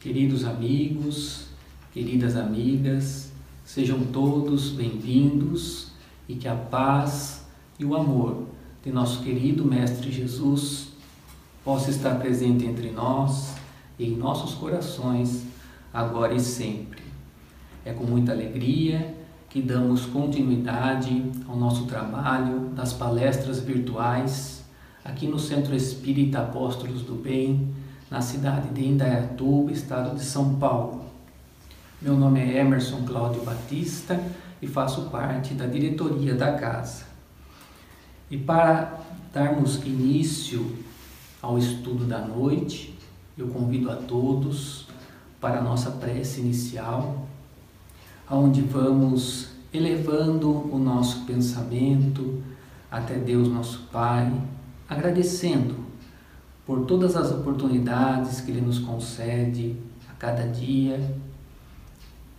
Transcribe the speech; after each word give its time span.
Queridos 0.00 0.46
amigos, 0.46 1.44
queridas 1.92 2.34
amigas, 2.34 3.30
sejam 3.62 4.00
todos 4.06 4.70
bem-vindos 4.70 5.88
e 6.26 6.36
que 6.36 6.48
a 6.48 6.54
paz 6.54 7.44
e 7.78 7.84
o 7.84 7.94
amor 7.94 8.46
de 8.82 8.90
nosso 8.90 9.22
querido 9.22 9.62
Mestre 9.62 10.10
Jesus 10.10 10.88
possa 11.62 11.90
estar 11.90 12.14
presente 12.14 12.64
entre 12.64 12.90
nós 12.90 13.54
e 13.98 14.06
em 14.06 14.16
nossos 14.16 14.54
corações, 14.54 15.44
agora 15.92 16.32
e 16.32 16.40
sempre. 16.40 17.02
É 17.84 17.92
com 17.92 18.04
muita 18.04 18.32
alegria 18.32 19.14
que 19.50 19.60
damos 19.60 20.06
continuidade 20.06 21.30
ao 21.46 21.56
nosso 21.56 21.84
trabalho 21.84 22.70
das 22.70 22.94
palestras 22.94 23.60
virtuais 23.60 24.64
aqui 25.04 25.26
no 25.26 25.38
Centro 25.38 25.76
Espírita 25.76 26.38
Apóstolos 26.38 27.02
do 27.02 27.16
Bem, 27.16 27.68
na 28.10 28.20
cidade 28.20 28.70
de 28.70 28.84
Indaiatuba, 28.84 29.70
estado 29.70 30.16
de 30.16 30.24
São 30.24 30.56
Paulo. 30.56 31.04
Meu 32.02 32.16
nome 32.16 32.40
é 32.40 32.58
Emerson 32.58 33.04
Cláudio 33.04 33.44
Batista 33.44 34.20
e 34.60 34.66
faço 34.66 35.02
parte 35.10 35.54
da 35.54 35.66
diretoria 35.66 36.34
da 36.34 36.54
casa. 36.54 37.04
E 38.28 38.36
para 38.36 38.98
darmos 39.32 39.76
início 39.86 40.76
ao 41.40 41.56
estudo 41.56 42.04
da 42.04 42.18
noite, 42.18 42.98
eu 43.38 43.46
convido 43.46 43.90
a 43.90 43.96
todos 43.96 44.88
para 45.40 45.60
a 45.60 45.62
nossa 45.62 45.92
prece 45.92 46.40
inicial, 46.40 47.28
onde 48.28 48.60
vamos 48.60 49.50
elevando 49.72 50.50
o 50.50 50.78
nosso 50.78 51.24
pensamento 51.26 52.42
até 52.90 53.14
Deus 53.14 53.48
nosso 53.48 53.88
Pai, 53.92 54.32
agradecendo 54.88 55.89
por 56.66 56.86
todas 56.86 57.16
as 57.16 57.30
oportunidades 57.32 58.40
que 58.40 58.50
Ele 58.50 58.60
nos 58.60 58.78
concede 58.78 59.76
a 60.08 60.12
cada 60.14 60.46
dia 60.46 61.16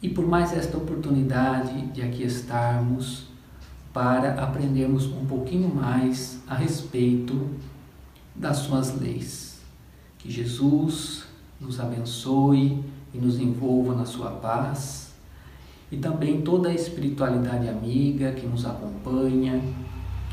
e 0.01 0.09
por 0.09 0.25
mais 0.25 0.53
esta 0.53 0.77
oportunidade 0.77 1.87
de 1.87 2.01
aqui 2.01 2.23
estarmos 2.23 3.27
para 3.93 4.41
aprendermos 4.41 5.05
um 5.05 5.25
pouquinho 5.25 5.73
mais 5.73 6.39
a 6.47 6.55
respeito 6.55 7.49
das 8.35 8.57
Suas 8.57 8.99
leis. 8.99 9.59
Que 10.17 10.31
Jesus 10.31 11.25
nos 11.59 11.79
abençoe 11.79 12.83
e 13.13 13.17
nos 13.17 13.39
envolva 13.39 13.93
na 13.93 14.05
Sua 14.05 14.31
paz 14.31 15.11
e 15.91 15.97
também 15.97 16.41
toda 16.41 16.69
a 16.69 16.73
espiritualidade 16.73 17.67
amiga 17.67 18.31
que 18.31 18.47
nos 18.47 18.65
acompanha 18.65 19.61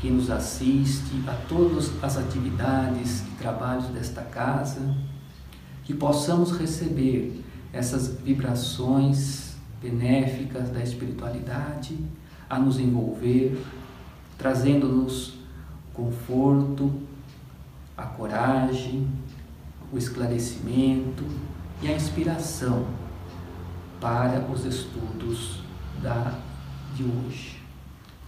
que 0.01 0.09
nos 0.09 0.29
assiste 0.29 1.23
a 1.27 1.33
todas 1.47 1.91
as 2.01 2.17
atividades 2.17 3.21
e 3.21 3.31
trabalhos 3.37 3.87
desta 3.87 4.21
casa, 4.21 4.95
que 5.83 5.93
possamos 5.93 6.51
receber 6.51 7.43
essas 7.73 8.19
vibrações 8.19 9.55
benéficas 9.81 10.69
da 10.69 10.81
espiritualidade 10.81 11.97
a 12.49 12.57
nos 12.57 12.79
envolver, 12.79 13.61
trazendo-nos 14.37 15.37
conforto, 15.93 16.91
a 17.97 18.03
coragem, 18.03 19.07
o 19.91 19.97
esclarecimento 19.97 21.25
e 21.81 21.87
a 21.87 21.95
inspiração 21.95 22.87
para 23.99 24.45
os 24.49 24.63
estudos 24.63 25.61
da 26.01 26.39
de 26.95 27.03
hoje. 27.03 27.59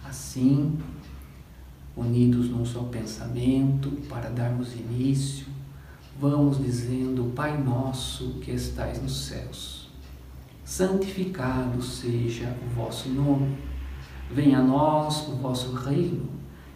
Assim, 0.04 0.78
unidos 1.96 2.48
num 2.48 2.64
só 2.64 2.80
pensamento, 2.84 3.90
para 4.08 4.30
darmos 4.30 4.74
início, 4.74 5.46
vamos 6.18 6.62
dizendo: 6.62 7.32
Pai 7.34 7.56
nosso 7.62 8.34
que 8.40 8.50
estais 8.50 9.02
nos 9.02 9.26
céus, 9.26 9.90
santificado 10.64 11.82
seja 11.82 12.56
o 12.64 12.74
vosso 12.74 13.08
nome, 13.08 13.56
venha 14.30 14.58
a 14.58 14.62
nós 14.62 15.28
o 15.28 15.36
vosso 15.36 15.72
reino, 15.74 16.28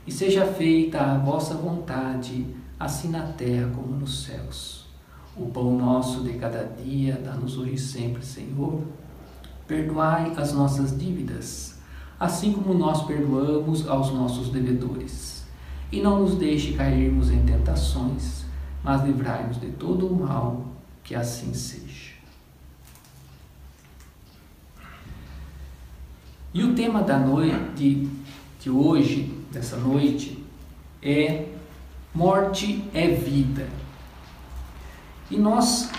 e 0.07 0.13
seja 0.13 0.47
feita 0.47 1.01
a 1.01 1.19
vossa 1.19 1.55
vontade, 1.55 2.47
assim 2.79 3.09
na 3.09 3.23
terra 3.23 3.71
como 3.75 3.97
nos 3.97 4.25
céus. 4.25 4.87
O 5.37 5.47
pão 5.47 5.77
nosso 5.77 6.23
de 6.23 6.35
cada 6.35 6.65
dia 6.65 7.21
dá-nos 7.23 7.59
hoje 7.59 7.77
sempre, 7.77 8.25
Senhor. 8.25 8.83
Perdoai 9.67 10.33
as 10.37 10.53
nossas 10.53 10.97
dívidas 10.97 11.76
assim 12.19 12.53
como 12.53 12.75
nós 12.75 13.05
perdoamos 13.05 13.89
aos 13.89 14.13
nossos 14.13 14.49
devedores. 14.49 15.45
E 15.91 16.01
não 16.01 16.21
nos 16.21 16.35
deixe 16.37 16.73
cairmos 16.73 17.31
em 17.31 17.45
tentações, 17.45 18.45
mas 18.83 19.05
livrai-nos 19.05 19.61
de 19.61 19.69
todo 19.69 20.07
o 20.07 20.17
mal, 20.17 20.67
que 21.05 21.15
assim 21.15 21.55
seja. 21.55 22.15
E 26.53 26.63
o 26.63 26.75
tema 26.75 27.03
da 27.03 27.19
noite 27.19 28.09
de 28.61 28.71
hoje, 28.71 29.33
dessa 29.53 29.77
noite, 29.77 30.43
é 31.03 31.47
Morte 32.17 32.83
é 32.95 33.09
vida. 33.09 33.69
E 35.31 35.37
nós 35.37 35.91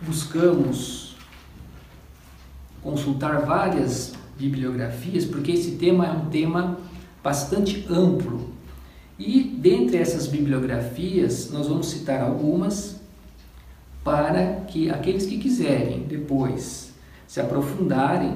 buscamos 0.00 1.16
consultar 2.82 3.42
várias 3.42 4.14
bibliografias, 4.38 5.24
porque 5.24 5.52
esse 5.52 5.72
tema 5.72 6.06
é 6.06 6.12
um 6.12 6.26
tema 6.26 6.78
bastante 7.22 7.86
amplo. 7.90 8.50
E 9.18 9.42
dentre 9.42 9.96
essas 9.96 10.28
bibliografias, 10.28 11.50
nós 11.50 11.66
vamos 11.66 11.88
citar 11.88 12.22
algumas 12.22 13.00
para 14.04 14.60
que 14.68 14.88
aqueles 14.88 15.26
que 15.26 15.38
quiserem 15.38 16.04
depois 16.04 16.94
se 17.26 17.40
aprofundarem 17.40 18.34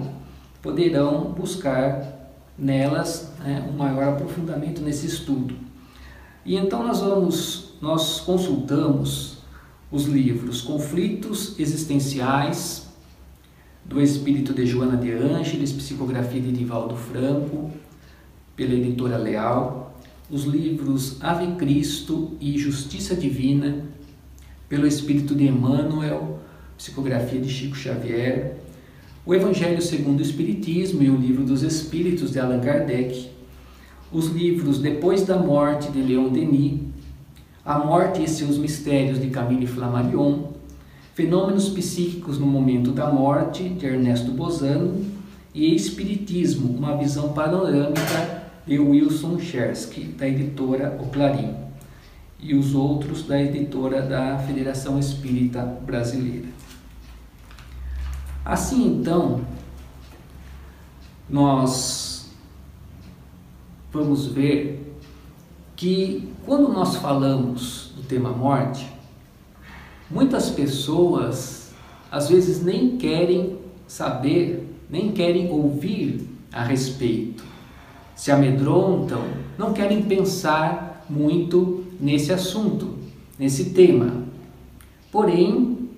poderão 0.61 1.33
buscar 1.33 2.21
nelas 2.59 3.33
né, 3.41 3.67
um 3.73 3.77
maior 3.77 4.15
aprofundamento 4.15 4.83
nesse 4.83 5.07
estudo. 5.07 5.55
E 6.45 6.57
então 6.57 6.83
nós 6.83 7.01
vamos, 7.01 7.75
nós 7.81 8.21
consultamos 8.21 9.39
os 9.91 10.05
livros 10.07 10.61
Conflitos 10.61 11.59
Existenciais, 11.59 12.82
do 13.85 14.01
Espírito 14.01 14.55
de 14.55 14.65
Joana 14.65 14.97
de 14.97 15.13
Ângeles, 15.13 15.73
psicografia 15.73 16.41
de 16.41 16.53
Divaldo 16.53 16.97
Franco, 16.97 17.71
pela 18.57 18.75
editora 18.75 19.17
Leal, 19.17 19.97
os 20.31 20.45
livros 20.45 21.23
Ave 21.23 21.57
Cristo 21.57 22.37
e 22.41 22.57
Justiça 22.59 23.15
Divina, 23.15 23.85
pelo 24.69 24.87
Espírito 24.87 25.35
de 25.35 25.47
Emmanuel, 25.47 26.39
psicografia 26.79 27.41
de 27.41 27.49
Chico 27.49 27.77
Xavier, 27.77 28.57
o 29.27 29.35
Evangelho 29.35 29.83
segundo 29.83 30.21
o 30.21 30.23
Espiritismo 30.23 31.03
e 31.03 31.11
o 31.11 31.17
Livro 31.17 31.45
dos 31.45 31.63
Espíritos 31.63 32.33
de 32.33 32.41
Allan 32.41 32.61
Kardec, 32.61 33.31
os 34.11 34.27
livros 34.29 34.79
Depois 34.79 35.23
da 35.25 35.37
Morte 35.37 35.91
de 35.91 36.03
Leon 36.03 36.29
Denis, 36.29 36.81
A 37.65 37.79
Morte 37.79 38.23
e 38.23 38.29
seus 38.29 38.59
Mistérios 38.59 39.21
de 39.21 39.29
Camille 39.29 39.67
Flammarion, 39.67 40.52
Fenômenos 41.15 41.69
Psíquicos 41.69 42.39
no 42.39 42.47
Momento 42.47 42.91
da 42.91 43.13
Morte, 43.13 43.69
de 43.69 43.85
Ernesto 43.85 44.31
Bozano, 44.31 45.05
e 45.55 45.75
Espiritismo, 45.75 46.75
uma 46.75 46.97
visão 46.97 47.35
panorâmica 47.35 48.51
de 48.67 48.79
Wilson 48.79 49.39
Chersky, 49.39 50.05
da 50.05 50.27
editora 50.27 50.99
O 51.01 51.11
Clarim, 51.11 51.55
e 52.41 52.55
os 52.55 52.75
outros 52.75 53.25
da 53.25 53.41
editora 53.41 54.01
da 54.01 54.39
Federação 54.39 54.99
Espírita 54.99 55.63
Brasileira. 55.63 56.49
Assim 58.43 58.87
então, 58.87 59.43
nós 61.29 62.31
vamos 63.93 64.27
ver 64.27 64.97
que 65.77 66.33
quando 66.47 66.73
nós 66.73 66.97
falamos 66.97 67.93
do 67.95 68.03
tema 68.03 68.31
morte, 68.31 68.92
Muitas 70.13 70.51
pessoas 70.51 71.73
às 72.11 72.29
vezes 72.29 72.63
nem 72.63 72.99
querem 72.99 73.57
saber, 73.87 74.69
nem 74.91 75.13
querem 75.13 75.51
ouvir 75.51 76.29
a 76.53 76.63
respeito, 76.63 77.43
se 78.15 78.31
amedrontam, 78.31 79.23
não 79.57 79.73
querem 79.73 80.03
pensar 80.03 81.07
muito 81.09 81.85
nesse 81.99 82.31
assunto, 82.31 82.99
nesse 83.39 83.71
tema. 83.71 84.25
Porém, 85.11 85.89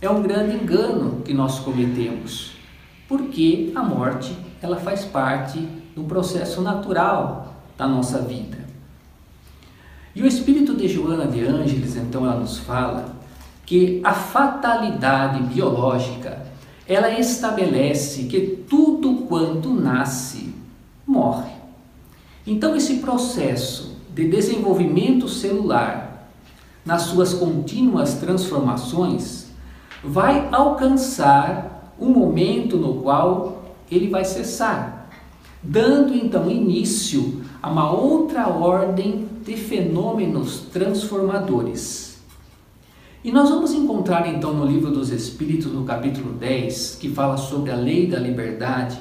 é 0.00 0.10
um 0.10 0.20
grande 0.20 0.56
engano 0.56 1.22
que 1.24 1.32
nós 1.32 1.60
cometemos, 1.60 2.50
porque 3.08 3.70
a 3.76 3.82
morte 3.84 4.36
ela 4.60 4.78
faz 4.78 5.04
parte 5.04 5.60
do 5.94 6.02
processo 6.02 6.60
natural 6.60 7.54
da 7.78 7.86
nossa 7.86 8.18
vida. 8.18 8.58
E 10.12 10.22
o 10.22 10.26
espírito 10.26 10.74
de 10.74 10.88
Joana 10.88 11.26
de 11.26 11.44
Ângeles, 11.44 11.96
então, 11.96 12.24
ela 12.24 12.40
nos 12.40 12.58
fala 12.58 13.14
que 13.66 14.00
a 14.04 14.12
fatalidade 14.12 15.42
biológica 15.42 16.44
ela 16.86 17.10
estabelece 17.18 18.24
que 18.24 18.40
tudo 18.68 19.26
quanto 19.26 19.72
nasce 19.72 20.54
morre. 21.06 21.52
Então 22.46 22.76
esse 22.76 22.96
processo 22.96 23.96
de 24.14 24.28
desenvolvimento 24.28 25.28
celular 25.28 26.28
nas 26.84 27.02
suas 27.02 27.32
contínuas 27.32 28.14
transformações 28.14 29.46
vai 30.02 30.48
alcançar 30.52 31.94
um 31.98 32.10
momento 32.10 32.76
no 32.76 32.96
qual 32.96 33.62
ele 33.90 34.08
vai 34.08 34.24
cessar, 34.24 35.08
dando 35.62 36.14
então 36.14 36.50
início 36.50 37.42
a 37.62 37.70
uma 37.70 37.90
outra 37.90 38.48
ordem 38.48 39.26
de 39.42 39.56
fenômenos 39.56 40.60
transformadores. 40.72 42.13
E 43.24 43.32
nós 43.32 43.48
vamos 43.48 43.72
encontrar 43.72 44.28
então 44.28 44.52
no 44.52 44.66
livro 44.66 44.90
dos 44.90 45.08
Espíritos, 45.08 45.72
no 45.72 45.84
capítulo 45.84 46.34
10, 46.34 46.98
que 47.00 47.08
fala 47.08 47.38
sobre 47.38 47.70
a 47.70 47.74
lei 47.74 48.06
da 48.06 48.18
liberdade, 48.18 48.98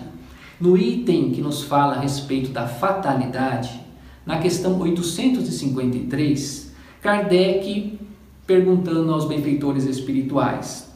no 0.61 0.77
item 0.77 1.31
que 1.31 1.41
nos 1.41 1.63
fala 1.63 1.95
a 1.95 1.99
respeito 1.99 2.49
da 2.49 2.65
fatalidade, 2.65 3.81
na 4.25 4.39
questão 4.39 4.79
853, 4.79 6.71
Kardec 7.01 7.99
perguntando 8.47 9.13
aos 9.13 9.25
benfeitores 9.25 9.83
espirituais: 9.83 10.89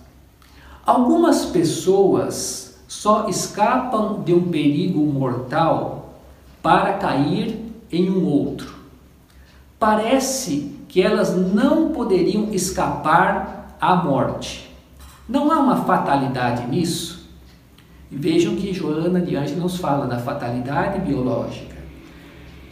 Algumas 0.86 1.48
pessoas 1.48 2.80
só 2.88 3.28
escapam 3.28 4.24
de 4.24 4.34
um 4.34 4.48
perigo 4.48 5.06
mortal 5.06 6.18
para 6.64 6.94
cair 6.94 7.60
em 7.92 8.10
um 8.10 8.26
outro. 8.26 8.74
Parece 9.78 10.77
que 10.98 11.02
elas 11.04 11.36
não 11.36 11.90
poderiam 11.90 12.52
escapar 12.52 13.78
à 13.80 13.98
morte. 13.98 14.68
Não 15.30 15.52
há 15.52 15.60
uma 15.60 15.84
fatalidade 15.84 16.66
nisso? 16.66 17.30
Vejam 18.10 18.56
que 18.56 18.74
Joana 18.74 19.22
de 19.22 19.36
Anjos 19.36 19.58
nos 19.58 19.78
fala 19.78 20.08
da 20.08 20.18
fatalidade 20.18 21.02
biológica. 21.02 21.76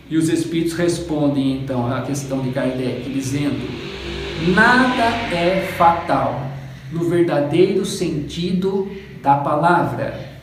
E 0.09 0.17
os 0.17 0.27
espíritos 0.27 0.73
respondem 0.73 1.59
então 1.59 1.85
à 1.85 2.01
questão 2.01 2.41
de 2.41 2.49
Kardec, 2.49 3.07
dizendo: 3.13 3.63
nada 4.55 5.03
é 5.31 5.71
fatal 5.77 6.41
no 6.91 7.07
verdadeiro 7.07 7.85
sentido 7.85 8.89
da 9.21 9.35
palavra, 9.35 10.39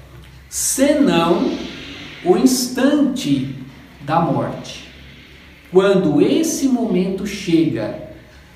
senão 0.48 1.50
o 2.24 2.36
instante 2.36 3.56
da 4.02 4.20
morte. 4.20 4.81
Quando 5.72 6.20
esse 6.20 6.68
momento 6.68 7.26
chega, 7.26 8.10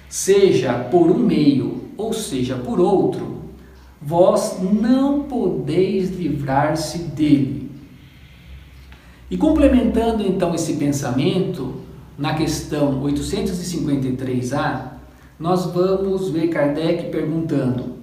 seja 0.07 0.75
por 0.75 1.11
um 1.11 1.19
meio 1.19 1.85
ou 1.97 2.13
seja 2.13 2.57
por 2.57 2.79
outro, 2.79 3.37
vós 4.01 4.59
não 4.61 5.23
podeis 5.23 6.11
livrar-se 6.11 6.99
dele. 6.99 7.71
E 9.31 9.39
complementando 9.39 10.23
então 10.27 10.55
esse 10.55 10.75
pensamento, 10.75 11.77
na 12.19 12.35
questão 12.35 13.03
853A, 13.03 14.91
nós 15.41 15.65
vamos 15.67 16.29
ver 16.29 16.49
Kardec 16.49 17.11
perguntando: 17.11 17.97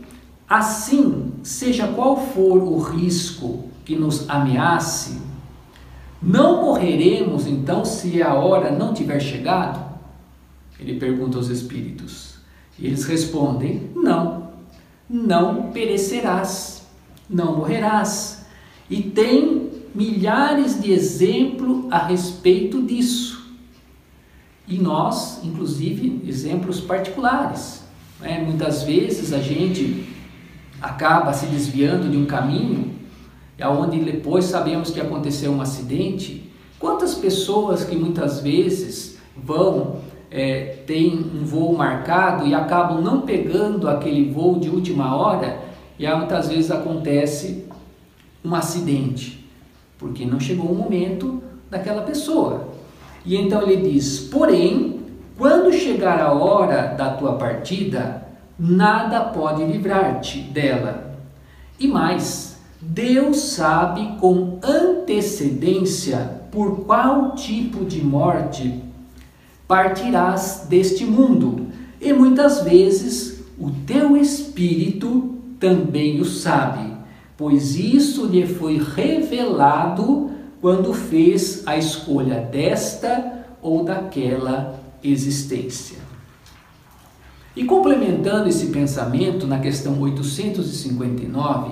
assim, 0.49 1.33
seja 1.43 1.87
qual 1.87 2.17
for 2.17 2.63
o 2.63 2.79
risco 2.79 3.65
que 3.85 3.95
nos 3.95 4.27
ameace, 4.27 5.21
não 6.23 6.61
morreremos 6.61 7.45
então 7.45 7.83
se 7.83 8.21
a 8.21 8.33
hora 8.33 8.71
não 8.71 8.93
tiver 8.93 9.19
chegado? 9.19 9.93
Ele 10.79 10.99
pergunta 10.99 11.37
aos 11.37 11.49
espíritos. 11.49 12.35
E 12.79 12.87
eles 12.87 13.05
respondem: 13.05 13.89
não, 13.95 14.49
não 15.09 15.71
perecerás, 15.71 16.87
não 17.29 17.57
morrerás. 17.57 18.45
E 18.89 19.01
tem 19.01 19.71
milhares 19.93 20.81
de 20.81 20.91
exemplos 20.91 21.91
a 21.91 22.07
respeito 22.07 22.81
disso. 22.81 23.53
E 24.67 24.77
nós, 24.77 25.43
inclusive, 25.43 26.21
exemplos 26.25 26.79
particulares. 26.79 27.83
Né? 28.19 28.41
Muitas 28.45 28.83
vezes 28.83 29.33
a 29.33 29.39
gente 29.39 30.07
acaba 30.81 31.33
se 31.33 31.45
desviando 31.47 32.09
de 32.09 32.17
um 32.17 32.25
caminho, 32.25 32.92
aonde 33.61 33.99
depois 33.99 34.45
sabemos 34.45 34.91
que 34.91 34.99
aconteceu 34.99 35.51
um 35.51 35.61
acidente. 35.61 36.51
Quantas 36.79 37.15
pessoas 37.15 37.83
que 37.83 37.95
muitas 37.95 38.41
vezes 38.41 39.17
vão 39.35 39.97
é, 40.29 40.77
tem 40.87 41.13
um 41.13 41.45
voo 41.45 41.75
marcado 41.75 42.47
e 42.47 42.55
acabam 42.55 43.01
não 43.01 43.21
pegando 43.21 43.87
aquele 43.87 44.31
voo 44.31 44.59
de 44.59 44.69
última 44.69 45.15
hora 45.15 45.59
e 45.99 46.07
muitas 46.07 46.47
vezes 46.49 46.71
acontece 46.71 47.65
um 48.43 48.55
acidente 48.55 49.43
porque 50.03 50.25
não 50.25 50.39
chegou 50.39 50.69
o 50.69 50.75
momento 50.75 51.41
daquela 51.69 52.01
pessoa. 52.01 52.67
E 53.25 53.37
então 53.37 53.61
ele 53.61 53.89
diz: 53.89 54.19
Porém, 54.19 54.99
quando 55.37 55.71
chegar 55.71 56.19
a 56.19 56.33
hora 56.33 56.87
da 56.87 57.11
tua 57.11 57.33
partida, 57.33 58.27
nada 58.59 59.21
pode 59.21 59.63
livrar-te 59.63 60.39
dela. 60.39 61.15
E 61.79 61.87
mais, 61.87 62.52
Deus 62.87 63.37
sabe 63.37 64.17
com 64.19 64.59
antecedência 64.63 66.41
por 66.51 66.85
qual 66.85 67.35
tipo 67.35 67.85
de 67.85 68.03
morte 68.03 68.81
partirás 69.67 70.67
deste 70.69 71.05
mundo, 71.05 71.67
e 71.99 72.13
muitas 72.13 72.61
vezes 72.61 73.43
o 73.57 73.71
teu 73.85 74.17
espírito 74.17 75.35
também 75.59 76.19
o 76.19 76.25
sabe 76.25 76.93
pois 77.37 77.75
isso 77.75 78.25
lhe 78.25 78.45
foi 78.45 78.77
revelado 78.77 80.31
quando 80.61 80.93
fez 80.93 81.63
a 81.65 81.75
escolha 81.77 82.39
desta 82.39 83.45
ou 83.61 83.83
daquela 83.83 84.79
existência. 85.03 85.97
E 87.55 87.65
complementando 87.65 88.49
esse 88.49 88.67
pensamento 88.67 89.45
na 89.45 89.59
questão 89.59 89.99
859, 89.99 91.71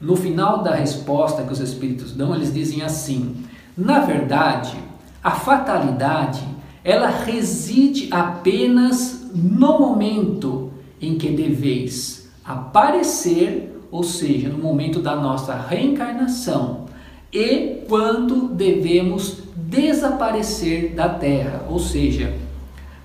no 0.00 0.16
final 0.16 0.62
da 0.62 0.74
resposta 0.74 1.42
que 1.42 1.52
os 1.52 1.60
Espíritos 1.60 2.12
dão, 2.12 2.34
eles 2.34 2.52
dizem 2.52 2.82
assim: 2.82 3.44
na 3.76 4.00
verdade, 4.00 4.76
a 5.22 5.32
fatalidade 5.32 6.42
ela 6.84 7.08
reside 7.08 8.08
apenas 8.12 9.28
no 9.34 9.78
momento 9.78 10.70
em 11.00 11.18
que 11.18 11.30
deveis 11.30 12.28
aparecer 12.44 13.76
ou 13.90 14.02
seja, 14.02 14.48
no 14.48 14.58
momento 14.58 15.00
da 15.00 15.16
nossa 15.16 15.54
reencarnação, 15.54 16.86
e 17.32 17.82
quando 17.88 18.48
devemos 18.48 19.38
desaparecer 19.54 20.94
da 20.94 21.08
Terra, 21.08 21.64
ou 21.68 21.78
seja, 21.78 22.36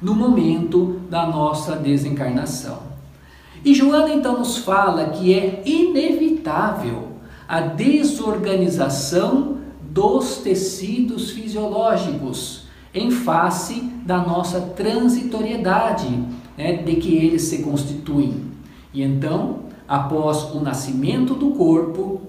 no 0.01 0.15
momento 0.15 1.01
da 1.09 1.25
nossa 1.25 1.75
desencarnação. 1.75 2.90
E 3.63 3.73
Joana 3.73 4.13
então 4.13 4.39
nos 4.39 4.57
fala 4.57 5.09
que 5.09 5.33
é 5.33 5.61
inevitável 5.65 7.09
a 7.47 7.61
desorganização 7.61 9.57
dos 9.81 10.37
tecidos 10.37 11.31
fisiológicos 11.31 12.63
em 12.93 13.11
face 13.11 13.81
da 14.05 14.17
nossa 14.17 14.61
transitoriedade, 14.61 16.07
né, 16.57 16.77
de 16.77 16.95
que 16.95 17.15
eles 17.15 17.43
se 17.43 17.61
constituem. 17.61 18.45
E 18.93 19.03
então 19.03 19.71
após 19.91 20.55
o 20.55 20.61
nascimento 20.61 21.33
do 21.35 21.51
corpo, 21.51 22.21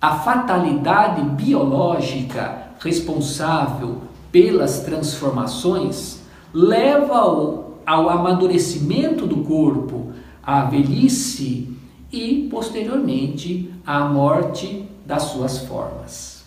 a 0.00 0.16
fatalidade 0.16 1.22
biológica 1.22 2.70
responsável 2.80 3.98
pelas 4.32 4.80
transformações 4.80 6.22
leva 6.52 7.16
ao, 7.16 7.78
ao 7.86 8.10
amadurecimento 8.10 9.24
do 9.24 9.44
corpo, 9.44 10.12
à 10.46 10.64
velhice 10.64 11.68
e, 12.12 12.48
posteriormente, 12.50 13.72
à 13.86 14.00
morte 14.04 14.88
das 15.04 15.24
suas 15.24 15.58
formas. 15.58 16.44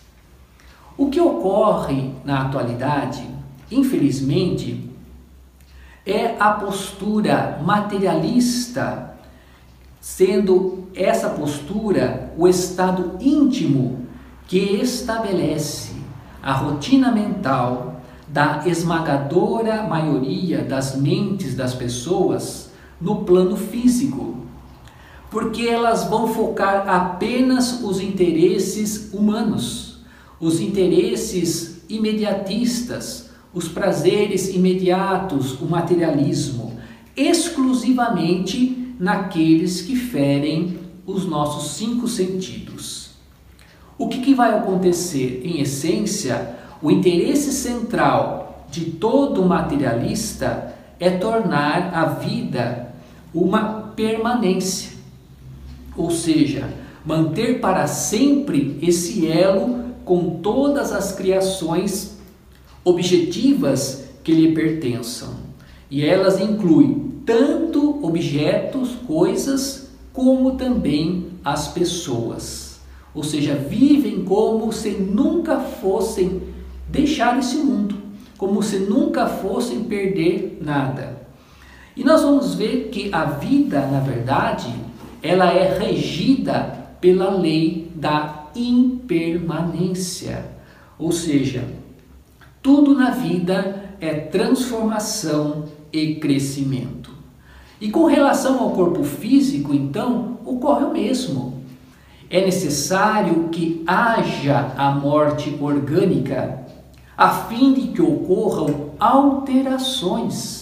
O 0.96 1.08
que 1.08 1.20
ocorre 1.20 2.12
na 2.24 2.42
atualidade, 2.42 3.24
infelizmente, 3.70 4.90
é 6.04 6.34
a 6.40 6.52
postura 6.52 7.60
materialista 7.62 9.14
sendo 10.00 10.88
essa 10.94 11.30
postura 11.30 12.32
o 12.36 12.48
estado 12.48 13.18
íntimo 13.20 14.06
que 14.46 14.80
estabelece 14.80 15.92
a 16.42 16.52
rotina 16.52 17.12
mental 17.12 18.00
da 18.26 18.62
esmagadora 18.66 19.82
maioria 19.82 20.62
das 20.62 20.96
mentes 20.96 21.54
das 21.54 21.74
pessoas 21.74 22.67
no 23.00 23.24
plano 23.24 23.56
físico, 23.56 24.36
porque 25.30 25.66
elas 25.66 26.04
vão 26.04 26.28
focar 26.28 26.88
apenas 26.88 27.82
os 27.82 28.00
interesses 28.00 29.12
humanos, 29.12 29.98
os 30.40 30.60
interesses 30.60 31.82
imediatistas, 31.88 33.30
os 33.52 33.68
prazeres 33.68 34.54
imediatos, 34.54 35.60
o 35.60 35.66
materialismo, 35.66 36.78
exclusivamente 37.16 38.94
naqueles 38.98 39.80
que 39.82 39.96
ferem 39.96 40.78
os 41.06 41.24
nossos 41.24 41.72
cinco 41.72 42.06
sentidos. 42.06 43.10
O 43.96 44.08
que, 44.08 44.20
que 44.20 44.34
vai 44.34 44.56
acontecer? 44.56 45.42
Em 45.44 45.60
essência, 45.60 46.56
o 46.80 46.90
interesse 46.90 47.52
central 47.52 48.66
de 48.70 48.84
todo 48.84 49.44
materialista 49.44 50.74
é 51.00 51.10
tornar 51.10 51.92
a 51.94 52.04
vida 52.04 52.87
uma 53.34 53.92
permanência. 53.94 54.96
ou 55.96 56.12
seja, 56.12 56.72
manter 57.04 57.60
para 57.60 57.88
sempre 57.88 58.78
esse 58.80 59.26
elo 59.26 59.80
com 60.04 60.38
todas 60.40 60.92
as 60.92 61.10
criações 61.12 62.16
objetivas 62.84 64.04
que 64.22 64.32
lhe 64.32 64.52
pertençam. 64.52 65.34
E 65.90 66.04
elas 66.04 66.40
incluem 66.40 67.14
tanto 67.26 68.04
objetos, 68.06 68.90
coisas, 69.06 69.90
como 70.12 70.52
também 70.52 71.26
as 71.44 71.68
pessoas. 71.68 72.80
Ou 73.14 73.24
seja, 73.24 73.54
vivem 73.54 74.24
como 74.24 74.72
se 74.72 74.90
nunca 74.90 75.58
fossem 75.58 76.42
deixar 76.88 77.38
esse 77.38 77.56
mundo, 77.56 77.96
como 78.36 78.62
se 78.62 78.78
nunca 78.78 79.26
fossem 79.26 79.84
perder 79.84 80.58
nada. 80.62 81.17
E 81.98 82.04
nós 82.04 82.22
vamos 82.22 82.54
ver 82.54 82.90
que 82.92 83.12
a 83.12 83.24
vida, 83.24 83.84
na 83.88 83.98
verdade, 83.98 84.72
ela 85.20 85.52
é 85.52 85.76
regida 85.76 86.78
pela 87.00 87.28
lei 87.28 87.90
da 87.92 88.44
impermanência. 88.54 90.46
Ou 90.96 91.10
seja, 91.10 91.64
tudo 92.62 92.94
na 92.94 93.10
vida 93.10 93.96
é 94.00 94.14
transformação 94.14 95.64
e 95.92 96.14
crescimento. 96.14 97.10
E 97.80 97.90
com 97.90 98.06
relação 98.06 98.60
ao 98.60 98.70
corpo 98.70 99.02
físico, 99.02 99.74
então, 99.74 100.38
ocorre 100.44 100.84
o 100.84 100.92
mesmo. 100.92 101.64
É 102.30 102.44
necessário 102.44 103.48
que 103.48 103.82
haja 103.84 104.72
a 104.76 104.92
morte 104.92 105.58
orgânica, 105.60 106.60
a 107.16 107.30
fim 107.30 107.72
de 107.72 107.88
que 107.88 108.02
ocorram 108.02 108.90
alterações, 109.00 110.57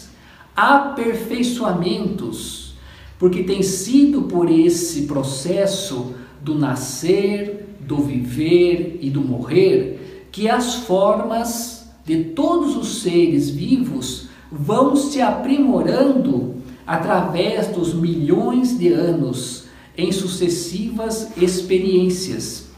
aperfeiçoamentos, 0.56 2.74
porque 3.18 3.42
tem 3.42 3.62
sido 3.62 4.22
por 4.22 4.50
esse 4.50 5.02
processo 5.02 6.14
do 6.40 6.54
nascer, 6.54 7.76
do 7.80 7.98
viver 7.98 8.98
e 9.00 9.10
do 9.10 9.20
morrer 9.20 10.28
que 10.32 10.48
as 10.48 10.74
formas 10.74 11.88
de 12.04 12.24
todos 12.24 12.76
os 12.76 13.02
seres 13.02 13.48
vivos 13.48 14.28
vão 14.50 14.94
se 14.94 15.22
aprimorando 15.22 16.56
através 16.86 17.68
dos 17.68 17.94
milhões 17.94 18.78
de 18.78 18.88
anos 18.88 19.66
em 19.96 20.12
sucessivas 20.12 21.32
experiências. 21.36 22.68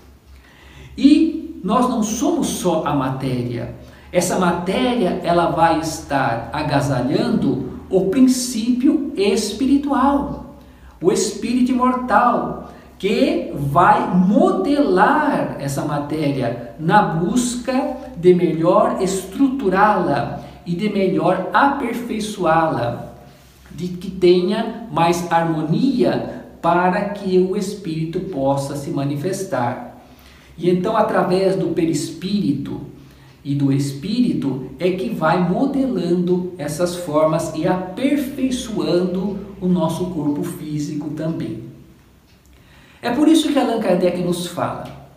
E 0.97 1.61
nós 1.63 1.89
não 1.89 2.03
somos 2.03 2.47
só 2.47 2.85
a 2.87 2.95
matéria. 2.95 3.75
Essa 4.13 4.39
matéria 4.39 5.21
ela 5.23 5.51
vai 5.51 5.81
estar 5.81 6.49
agasalhando 6.53 7.68
o 7.91 8.07
princípio 8.07 9.13
espiritual, 9.17 10.57
o 11.01 11.13
espírito 11.13 11.73
imortal, 11.73 12.73
que 12.99 13.53
vai 13.55 14.13
modelar 14.15 15.57
essa 15.61 15.85
matéria 15.85 16.75
na 16.81 17.01
busca 17.01 17.97
de 18.17 18.35
melhor 18.35 19.01
estruturá-la 19.01 20.45
e 20.67 20.75
de 20.75 20.89
melhor 20.89 21.51
aperfeiçoá-la, 21.53 23.13
de 23.71 23.89
que 23.89 24.11
tenha 24.11 24.89
mais 24.91 25.31
harmonia 25.31 26.45
para 26.61 27.11
que 27.11 27.39
o 27.39 27.57
espírito 27.57 28.21
possa 28.21 28.75
se 28.75 28.91
manifestar. 28.91 30.03
E 30.57 30.69
então, 30.69 30.97
através 30.97 31.55
do 31.55 31.69
perispírito 31.69 32.81
e 33.45 33.55
do 33.55 33.73
espírito, 33.73 34.71
é 34.79 34.91
que 34.93 35.11
vai 35.11 35.49
modelando 35.49 36.53
essas 36.59 36.97
formas 36.97 37.53
e 37.55 37.67
aperfeiçoando 37.67 39.39
o 39.61 39.67
nosso 39.67 40.07
corpo 40.07 40.43
físico 40.43 41.11
também. 41.11 41.65
É 43.01 43.11
por 43.11 43.29
isso 43.29 43.53
que 43.53 43.59
Allan 43.59 43.81
Kardec 43.81 44.21
nos 44.23 44.47
fala: 44.47 45.09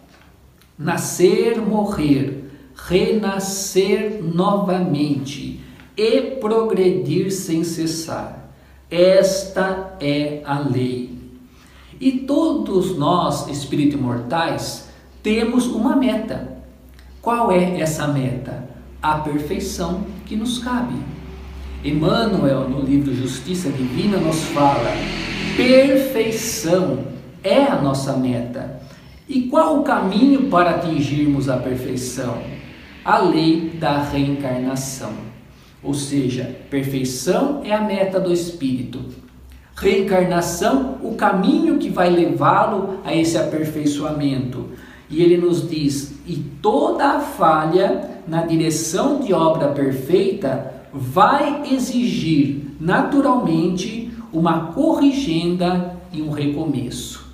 nascer, 0.78 1.60
morrer, 1.60 2.46
renascer 2.75 4.22
novamente 4.24 5.60
e 5.98 6.22
progredir 6.40 7.32
sem 7.32 7.63
cessar. 7.63 8.54
Esta 8.90 9.96
é 10.00 10.42
a 10.46 10.60
lei. 10.60 11.18
E 12.00 12.12
todos 12.12 12.98
nós, 12.98 13.48
espíritos 13.48 14.00
mortais, 14.00 14.90
temos 15.22 15.68
uma 15.68 15.96
meta. 15.96 16.50
Qual 17.22 17.51
é 17.51 17.80
essa 17.80 18.08
meta? 18.08 18.70
A 19.01 19.20
perfeição 19.20 20.06
que 20.25 20.36
nos 20.36 20.60
cabe. 20.60 20.96
Emmanuel, 21.84 22.70
no 22.70 22.82
livro 22.82 23.13
Justiça 23.13 23.70
Divina, 23.70 24.18
nos 24.18 24.44
fala: 24.46 24.92
perfeição 25.56 27.06
é 27.44 27.63
a 27.63 27.82
nossa 27.82 28.18
meta. 28.18 28.82
E 29.28 29.44
qual 29.44 29.80
o 29.80 29.84
caminho 29.84 30.50
para 30.50 30.72
atingirmos 30.72 31.50
a 31.50 31.58
perfeição? 31.58 32.38
a 33.04 33.18
lei 33.20 33.72
da 33.80 34.01
reencarnação. 34.01 35.13
Ou 35.84 35.94
seja, 35.94 36.56
perfeição 36.70 37.62
é 37.63 37.74
a 37.74 37.82
meta 37.82 38.20
do 38.20 38.32
espírito. 38.32 39.00
Reencarnação, 39.75 41.00
o 41.01 41.16
caminho 41.16 41.80
que 41.80 41.90
vai 41.90 42.10
levá-lo 42.10 43.00
a 43.04 43.16
esse 43.16 43.38
aperfeiçoamento. 43.38 44.70
E 45.10 45.24
ele 45.24 45.38
nos 45.38 45.68
diz: 45.68 46.11
e 46.25 46.36
toda 46.62 47.18
a 47.18 47.20
falha 47.20 48.22
na 48.28 48.44
direção 48.44 49.20
de 49.20 49.34
obra 49.34 49.70
perfeita 49.70 50.74
vai 50.94 51.74
exigir 51.74 52.75
naturalmente 52.80 54.12
uma 54.32 54.68
corrigenda 54.68 55.98
e 56.12 56.22
um 56.22 56.32
recomeço. 56.32 57.25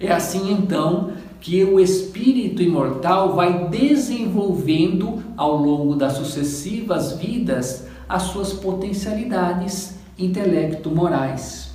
É 0.00 0.12
assim 0.12 0.52
então 0.52 1.12
que 1.40 1.64
o 1.64 1.78
espírito 1.78 2.62
imortal 2.62 3.34
vai 3.34 3.68
desenvolvendo 3.68 5.22
ao 5.36 5.56
longo 5.56 5.94
das 5.94 6.14
sucessivas 6.14 7.12
vidas 7.12 7.86
as 8.08 8.24
suas 8.24 8.52
potencialidades 8.52 9.98
intelecto-morais. 10.18 11.70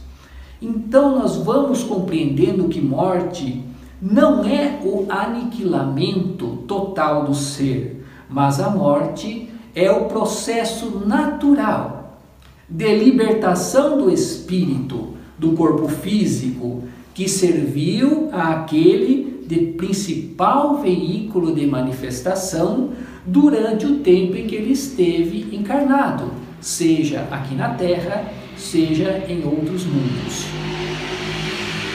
Então 0.62 1.18
nós 1.20 1.36
vamos 1.38 1.84
compreendendo 1.84 2.68
que 2.68 2.82
morte 2.82 3.64
não 4.04 4.44
é 4.44 4.80
o 4.84 5.06
aniquilamento 5.10 6.58
total 6.68 7.24
do 7.24 7.34
ser, 7.34 8.04
mas 8.30 8.60
a 8.60 8.70
morte 8.70 9.50
é 9.74 9.90
o 9.90 10.06
processo 10.06 11.04
natural 11.06 12.20
de 12.68 12.98
libertação 12.98 13.98
do 13.98 14.12
espírito 14.12 15.14
do 15.40 15.54
corpo 15.54 15.88
físico 15.88 16.84
que 17.14 17.30
serviu 17.30 18.30
àquele 18.34 19.46
de 19.48 19.58
principal 19.78 20.82
veículo 20.82 21.56
de 21.56 21.66
manifestação 21.66 22.90
durante 23.26 23.86
o 23.86 24.00
tempo 24.00 24.36
em 24.36 24.48
que 24.48 24.56
ele 24.56 24.74
esteve 24.74 25.56
encarnado, 25.56 26.26
seja 26.60 27.26
aqui 27.32 27.56
na 27.56 27.70
Terra, 27.70 28.26
seja 28.58 29.24
em 29.30 29.46
outros 29.46 29.86
mundos. 29.86 30.46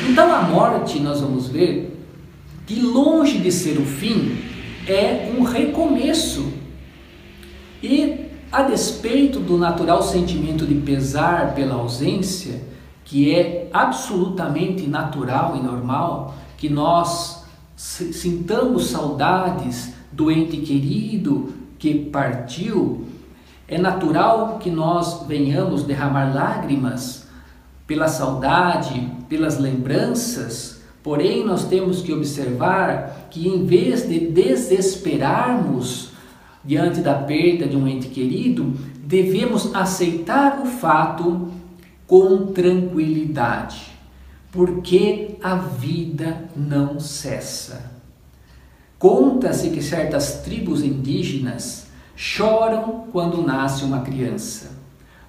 Então 0.08 0.32
a 0.32 0.42
morte, 0.42 1.00
nós 1.00 1.20
vamos 1.20 1.48
ver, 1.48 1.97
que 2.68 2.78
longe 2.82 3.38
de 3.38 3.50
ser 3.50 3.78
o 3.78 3.84
fim, 3.86 4.36
é 4.86 5.32
um 5.34 5.42
recomeço. 5.42 6.52
E 7.82 8.26
a 8.52 8.62
despeito 8.62 9.40
do 9.40 9.56
natural 9.56 10.02
sentimento 10.02 10.66
de 10.66 10.74
pesar 10.74 11.54
pela 11.54 11.76
ausência, 11.76 12.62
que 13.06 13.34
é 13.34 13.70
absolutamente 13.72 14.86
natural 14.86 15.56
e 15.56 15.62
normal, 15.62 16.34
que 16.58 16.68
nós 16.68 17.42
sintamos 17.74 18.88
saudades 18.88 19.94
do 20.12 20.30
ente 20.30 20.58
querido 20.58 21.54
que 21.78 21.94
partiu, 21.94 23.06
é 23.66 23.78
natural 23.78 24.58
que 24.58 24.70
nós 24.70 25.26
venhamos 25.26 25.84
derramar 25.84 26.34
lágrimas 26.34 27.26
pela 27.86 28.08
saudade, 28.08 29.10
pelas 29.26 29.58
lembranças, 29.58 30.77
porém 31.08 31.42
nós 31.42 31.64
temos 31.64 32.02
que 32.02 32.12
observar 32.12 33.28
que 33.30 33.48
em 33.48 33.64
vez 33.64 34.06
de 34.06 34.28
desesperarmos 34.28 36.10
diante 36.62 37.00
da 37.00 37.14
perda 37.14 37.66
de 37.66 37.74
um 37.74 37.88
ente 37.88 38.08
querido, 38.08 38.74
devemos 39.04 39.74
aceitar 39.74 40.60
o 40.60 40.66
fato 40.66 41.48
com 42.06 42.48
tranquilidade 42.48 43.90
porque 44.52 45.38
a 45.42 45.54
vida 45.54 46.44
não 46.54 47.00
cessa. 47.00 47.90
Conta-se 48.98 49.70
que 49.70 49.82
certas 49.82 50.42
tribos 50.42 50.82
indígenas 50.82 51.86
choram 52.14 53.06
quando 53.10 53.40
nasce 53.40 53.82
uma 53.82 54.02
criança, 54.02 54.72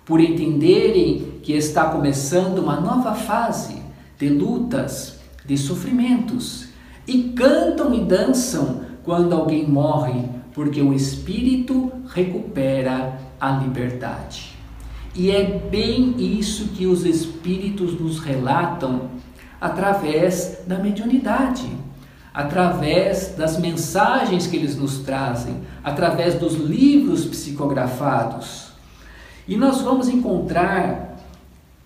por 0.05 0.19
entenderem 0.19 1.39
que 1.41 1.53
está 1.53 1.85
começando 1.85 2.59
uma 2.59 2.81
nova 2.81 3.15
fase 3.15 3.81
de 4.17 4.27
lutas, 4.27 5.18
de 5.49 5.57
sofrimentos, 5.57 6.67
e 7.07 7.33
cantam 7.35 7.91
e 7.91 8.05
dançam 8.05 8.81
quando 9.03 9.33
alguém 9.33 9.67
morre, 9.67 10.23
porque 10.53 10.79
o 10.79 10.93
espírito 10.93 11.91
recupera 12.13 13.19
a 13.41 13.49
liberdade. 13.49 14.55
E 15.15 15.31
é 15.31 15.43
bem 15.43 16.13
isso 16.39 16.67
que 16.67 16.85
os 16.85 17.03
espíritos 17.03 17.99
nos 17.99 18.19
relatam 18.19 19.09
através 19.59 20.59
da 20.67 20.77
mediunidade, 20.77 21.67
através 22.31 23.33
das 23.35 23.59
mensagens 23.59 24.45
que 24.45 24.55
eles 24.55 24.77
nos 24.77 24.99
trazem, 24.99 25.61
através 25.83 26.35
dos 26.35 26.53
livros 26.53 27.25
psicografados. 27.25 28.67
E 29.47 29.57
nós 29.57 29.81
vamos 29.81 30.09
encontrar 30.09 31.17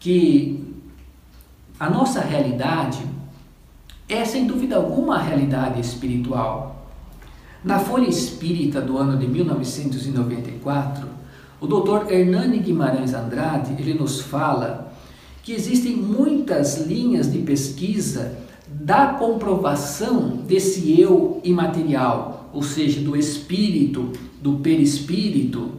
que 0.01 0.61
a 1.79 1.89
nossa 1.89 2.19
realidade 2.19 3.13
é, 4.13 4.23
sem 4.25 4.45
dúvida 4.45 4.75
alguma, 4.75 5.15
a 5.15 5.21
realidade 5.21 5.81
espiritual. 5.81 6.87
Na 7.63 7.79
Folha 7.79 8.07
Espírita 8.07 8.79
do 8.79 8.97
ano 8.97 9.17
de 9.17 9.27
1994, 9.27 11.07
o 11.59 11.65
Dr. 11.65 12.11
Hernani 12.11 12.59
Guimarães 12.59 13.13
Andrade, 13.13 13.73
ele 13.79 13.95
nos 13.95 14.21
fala 14.21 14.93
que 15.41 15.51
existem 15.51 15.95
muitas 15.95 16.85
linhas 16.85 17.31
de 17.31 17.39
pesquisa 17.39 18.37
da 18.67 19.07
comprovação 19.07 20.37
desse 20.47 20.99
eu 20.99 21.41
imaterial, 21.43 22.49
ou 22.53 22.61
seja, 22.61 23.01
do 23.01 23.15
espírito, 23.15 24.11
do 24.39 24.57
perispírito. 24.57 25.71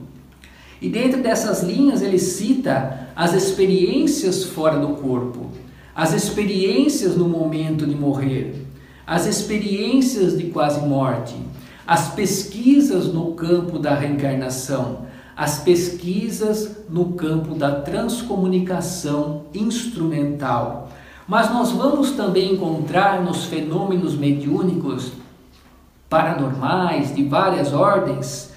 E 0.83 0.89
dentro 0.89 1.23
dessas 1.23 1.63
linhas 1.63 2.03
ele 2.03 2.19
cita 2.19 3.11
as 3.15 3.33
experiências 3.33 4.45
fora 4.45 4.79
do 4.79 4.95
corpo, 4.95 5.44
as 5.95 6.13
experiências 6.13 7.17
no 7.17 7.29
momento 7.29 7.87
de 7.87 7.95
morrer, 7.95 8.67
as 9.07 9.27
experiências 9.27 10.37
de 10.37 10.45
quase 10.45 10.81
morte, 10.87 11.35
as 11.87 12.09
pesquisas 12.15 13.13
no 13.13 13.33
campo 13.33 13.79
da 13.79 13.95
reencarnação, 13.95 15.07
as 15.37 15.59
pesquisas 15.61 16.77
no 16.89 17.13
campo 17.13 17.55
da 17.55 17.81
transcomunicação 17.81 19.45
instrumental. 19.55 20.91
Mas 21.27 21.51
nós 21.51 21.71
vamos 21.71 22.13
também 22.13 22.55
encontrar 22.55 23.23
nos 23.23 23.45
fenômenos 23.45 24.17
mediúnicos 24.17 25.13
paranormais 26.09 27.15
de 27.15 27.25
várias 27.25 27.73
ordens 27.73 28.53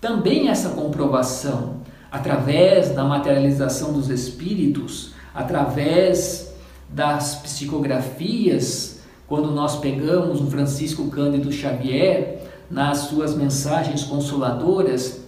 também 0.00 0.48
essa 0.48 0.70
comprovação 0.70 1.80
através 2.10 2.90
da 2.90 3.04
materialização 3.04 3.92
dos 3.92 4.08
espíritos, 4.08 5.12
através 5.34 6.49
das 6.92 7.36
psicografias, 7.36 9.00
quando 9.28 9.52
nós 9.52 9.76
pegamos 9.76 10.40
o 10.40 10.46
Francisco 10.50 11.08
Cândido 11.08 11.52
Xavier 11.52 12.48
nas 12.70 12.98
suas 12.98 13.34
mensagens 13.34 14.02
consoladoras, 14.02 15.20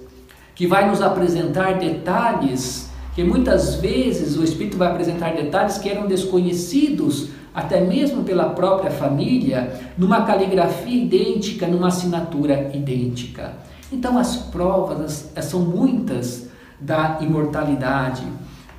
que 0.54 0.66
vai 0.66 0.88
nos 0.88 1.00
apresentar 1.00 1.78
detalhes, 1.78 2.90
que 3.14 3.22
muitas 3.22 3.76
vezes 3.76 4.36
o 4.36 4.42
Espírito 4.42 4.76
vai 4.76 4.90
apresentar 4.90 5.34
detalhes 5.34 5.78
que 5.78 5.88
eram 5.88 6.06
desconhecidos 6.06 7.28
até 7.54 7.80
mesmo 7.80 8.24
pela 8.24 8.50
própria 8.50 8.90
família, 8.90 9.78
numa 9.96 10.22
caligrafia 10.22 11.02
idêntica, 11.02 11.66
numa 11.66 11.88
assinatura 11.88 12.70
idêntica. 12.74 13.52
Então 13.92 14.18
as 14.18 14.36
provas 14.36 15.30
são 15.42 15.60
muitas 15.60 16.48
da 16.80 17.18
imortalidade, 17.20 18.24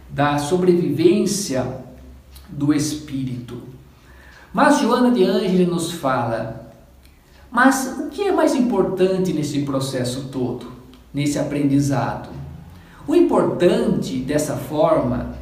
da 0.10 0.38
sobrevivência 0.38 1.83
do 2.50 2.74
espírito. 2.74 3.62
Mas 4.54 4.80
Joana 4.80 5.12
de 5.12 5.24
Ângeles 5.24 5.68
nos 5.68 5.92
fala: 5.92 6.72
mas 7.52 7.98
o 8.00 8.10
que 8.10 8.24
é 8.24 8.32
mais 8.32 8.56
importante 8.56 9.34
nesse 9.34 9.62
processo 9.64 10.30
todo? 10.32 10.74
nesse 11.14 11.38
aprendizado. 11.38 12.30
O 13.08 13.14
importante 13.14 14.18
dessa 14.18 14.56
forma, 14.56 15.36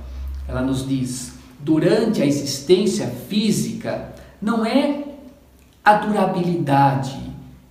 ela 0.48 0.62
nos 0.62 0.88
diz, 0.88 1.34
durante 1.60 2.22
a 2.22 2.26
existência 2.26 3.08
física, 3.08 4.14
não 4.42 4.66
é 4.66 5.04
a 5.84 5.96
durabilidade 5.96 7.18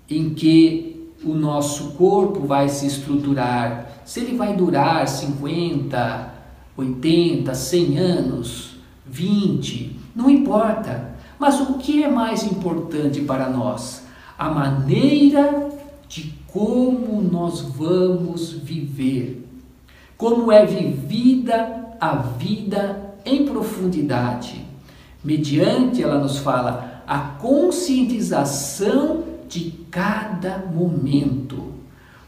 em 0.08 0.30
que 0.30 1.12
o 1.24 1.34
nosso 1.34 1.92
corpo 1.92 2.46
vai 2.46 2.68
se 2.68 2.86
estruturar, 2.86 4.00
se 4.04 4.20
ele 4.20 4.36
vai 4.36 4.56
durar 4.56 5.06
50, 5.06 6.34
80, 6.76 7.54
100 7.54 7.98
anos, 7.98 8.69
20, 9.10 9.98
não 10.14 10.30
importa. 10.30 11.10
Mas 11.38 11.60
o 11.60 11.74
que 11.74 12.02
é 12.02 12.08
mais 12.08 12.42
importante 12.44 13.20
para 13.22 13.48
nós? 13.48 14.04
A 14.38 14.50
maneira 14.50 15.70
de 16.08 16.34
como 16.46 17.22
nós 17.22 17.60
vamos 17.60 18.52
viver, 18.52 19.46
como 20.16 20.52
é 20.52 20.66
vivida 20.66 21.80
a 22.00 22.16
vida 22.16 23.14
em 23.24 23.44
profundidade. 23.44 24.64
Mediante, 25.22 26.02
ela 26.02 26.18
nos 26.18 26.38
fala, 26.38 27.04
a 27.06 27.18
conscientização 27.18 29.22
de 29.48 29.72
cada 29.90 30.58
momento. 30.58 31.74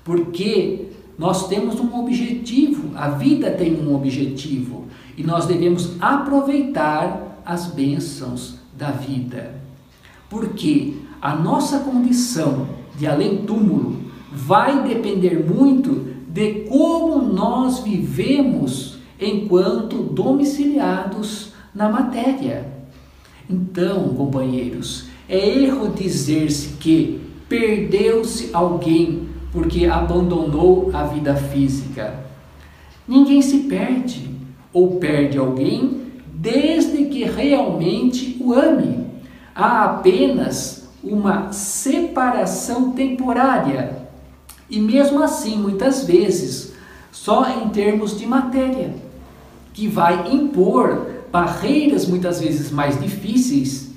Porque 0.05 0.92
nós 1.23 1.47
temos 1.47 1.79
um 1.79 2.01
objetivo, 2.01 2.97
a 2.97 3.11
vida 3.11 3.53
tem 3.53 3.81
um 3.81 3.95
objetivo 3.95 4.87
e 5.17 5.23
nós 5.23 5.47
devemos 5.47 5.93
aproveitar 6.01 7.41
as 7.47 7.67
bênçãos 7.67 8.57
da 8.77 8.91
vida. 8.91 9.55
Porque 10.29 10.95
a 11.21 11.37
nossa 11.37 11.79
condição 11.79 12.67
de 12.99 13.07
além-túmulo 13.07 14.01
vai 14.33 14.83
depender 14.83 15.49
muito 15.49 16.13
de 16.29 16.65
como 16.69 17.23
nós 17.23 17.79
vivemos 17.79 18.97
enquanto 19.21 20.03
domiciliados 20.03 21.53
na 21.73 21.89
matéria. 21.89 22.67
Então, 23.49 24.09
companheiros, 24.09 25.05
é 25.29 25.39
erro 25.39 25.89
dizer-se 25.95 26.71
que 26.79 27.21
perdeu-se 27.49 28.51
alguém 28.53 29.31
porque 29.53 29.85
abandonou 29.87 30.91
a 30.95 31.05
vida 31.05 31.37
física. 31.37 32.15
Ninguém 33.07 33.43
se 33.43 33.59
perde 33.61 34.31
ou 34.73 34.97
perde 34.97 35.37
alguém 35.37 36.03
desde 36.33 37.05
que 37.05 37.25
realmente 37.25 38.39
o 38.41 38.55
ame. 38.55 39.07
Há 39.55 39.85
apenas 39.85 40.89
uma 41.05 41.53
separação 41.53 42.93
temporária 42.93 44.03
e 44.73 44.81
mesmo 44.81 45.23
assim, 45.23 45.59
muitas 45.59 46.07
vezes, 46.07 46.73
só 47.11 47.47
em 47.47 47.69
termos 47.69 48.19
de 48.19 48.27
matéria, 48.27 48.95
que 49.75 49.87
vai 49.87 50.33
impor 50.33 51.09
barreiras 51.31 52.07
muitas 52.07 52.41
vezes 52.41 52.71
mais 52.71 52.99
difíceis 52.99 53.91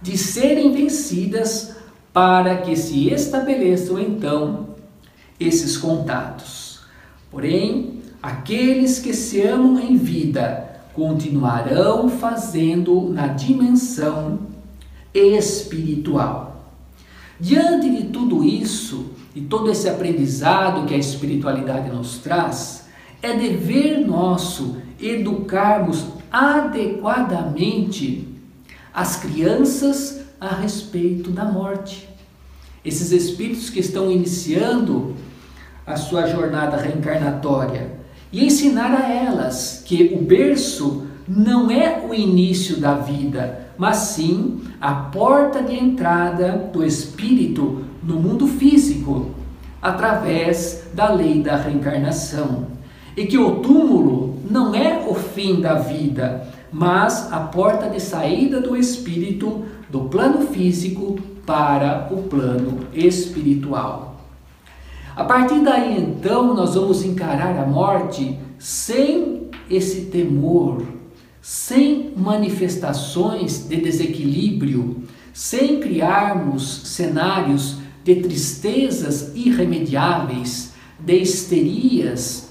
de 0.00 0.16
serem 0.16 0.70
vencidas 0.72 1.74
para 2.12 2.58
que 2.58 2.76
se 2.76 3.08
estabeleçam 3.08 3.98
então 3.98 4.67
esses 5.38 5.76
contatos. 5.76 6.80
Porém, 7.30 8.00
aqueles 8.22 8.98
que 8.98 9.12
se 9.14 9.40
amam 9.42 9.78
em 9.78 9.96
vida 9.96 10.68
continuarão 10.94 12.08
fazendo 12.08 13.10
na 13.10 13.28
dimensão 13.28 14.40
espiritual. 15.14 16.72
Diante 17.38 17.88
de 17.88 18.08
tudo 18.08 18.42
isso, 18.42 19.12
e 19.34 19.40
todo 19.40 19.70
esse 19.70 19.88
aprendizado 19.88 20.86
que 20.86 20.94
a 20.94 20.98
espiritualidade 20.98 21.88
nos 21.90 22.18
traz, 22.18 22.88
é 23.22 23.36
dever 23.36 24.04
nosso 24.04 24.76
educarmos 25.00 26.04
adequadamente 26.30 28.26
as 28.92 29.16
crianças 29.16 30.22
a 30.40 30.54
respeito 30.54 31.30
da 31.30 31.44
morte. 31.44 32.08
Esses 32.84 33.12
espíritos 33.12 33.70
que 33.70 33.80
estão 33.80 34.10
iniciando 34.10 35.14
a 35.88 35.96
sua 35.96 36.26
jornada 36.26 36.76
reencarnatória 36.76 37.98
e 38.30 38.44
ensinar 38.44 38.92
a 38.92 39.10
elas 39.10 39.82
que 39.84 40.14
o 40.14 40.22
berço 40.22 41.06
não 41.26 41.70
é 41.70 42.04
o 42.06 42.14
início 42.14 42.76
da 42.76 42.94
vida, 42.94 43.68
mas 43.76 43.96
sim 43.96 44.60
a 44.80 44.92
porta 44.92 45.62
de 45.62 45.74
entrada 45.74 46.70
do 46.72 46.84
espírito 46.84 47.84
no 48.02 48.16
mundo 48.16 48.46
físico, 48.46 49.30
através 49.80 50.84
da 50.94 51.12
lei 51.12 51.42
da 51.42 51.56
reencarnação. 51.56 52.66
E 53.16 53.26
que 53.26 53.38
o 53.38 53.56
túmulo 53.56 54.38
não 54.48 54.74
é 54.74 55.04
o 55.06 55.14
fim 55.14 55.60
da 55.60 55.74
vida, 55.74 56.46
mas 56.70 57.32
a 57.32 57.40
porta 57.40 57.88
de 57.88 58.00
saída 58.00 58.60
do 58.60 58.76
espírito 58.76 59.64
do 59.88 60.02
plano 60.02 60.46
físico 60.48 61.18
para 61.46 62.08
o 62.10 62.22
plano 62.24 62.80
espiritual. 62.92 64.07
A 65.18 65.24
partir 65.24 65.64
daí, 65.64 65.98
então, 65.98 66.54
nós 66.54 66.76
vamos 66.76 67.02
encarar 67.02 67.58
a 67.58 67.66
morte 67.66 68.38
sem 68.56 69.50
esse 69.68 70.02
temor, 70.02 70.84
sem 71.42 72.12
manifestações 72.16 73.66
de 73.68 73.78
desequilíbrio, 73.78 75.02
sem 75.34 75.80
criarmos 75.80 76.82
cenários 76.84 77.78
de 78.04 78.14
tristezas 78.14 79.32
irremediáveis, 79.34 80.74
de 81.00 81.16
histerias, 81.16 82.50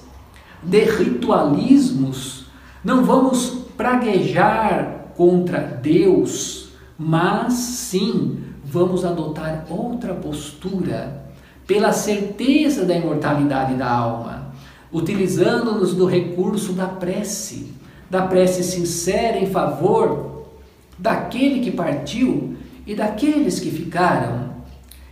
de 0.62 0.84
ritualismos. 0.84 2.47
Não 2.84 3.06
vamos 3.06 3.60
praguejar 3.77 5.13
contra 5.15 5.62
Deus, 5.62 6.71
mas 6.99 7.53
sim 7.53 8.39
vamos 8.62 9.06
adotar 9.06 9.65
outra 9.69 10.13
postura 10.13 11.27
pela 11.67 11.91
certeza 11.91 12.86
da 12.86 12.95
imortalidade 12.95 13.75
da 13.75 13.91
alma, 13.91 14.53
utilizando-nos 14.91 15.93
do 15.93 16.06
recurso 16.06 16.71
da 16.71 16.88
prece, 16.88 17.73
da 18.10 18.21
prece 18.25 18.63
sincera 18.63 19.38
em 19.38 19.47
favor 19.47 20.45
daquele 20.97 21.60
que 21.60 21.71
partiu 21.71 22.56
e 22.86 22.95
daqueles 22.95 23.60
que 23.60 23.69
ficaram, 23.69 24.47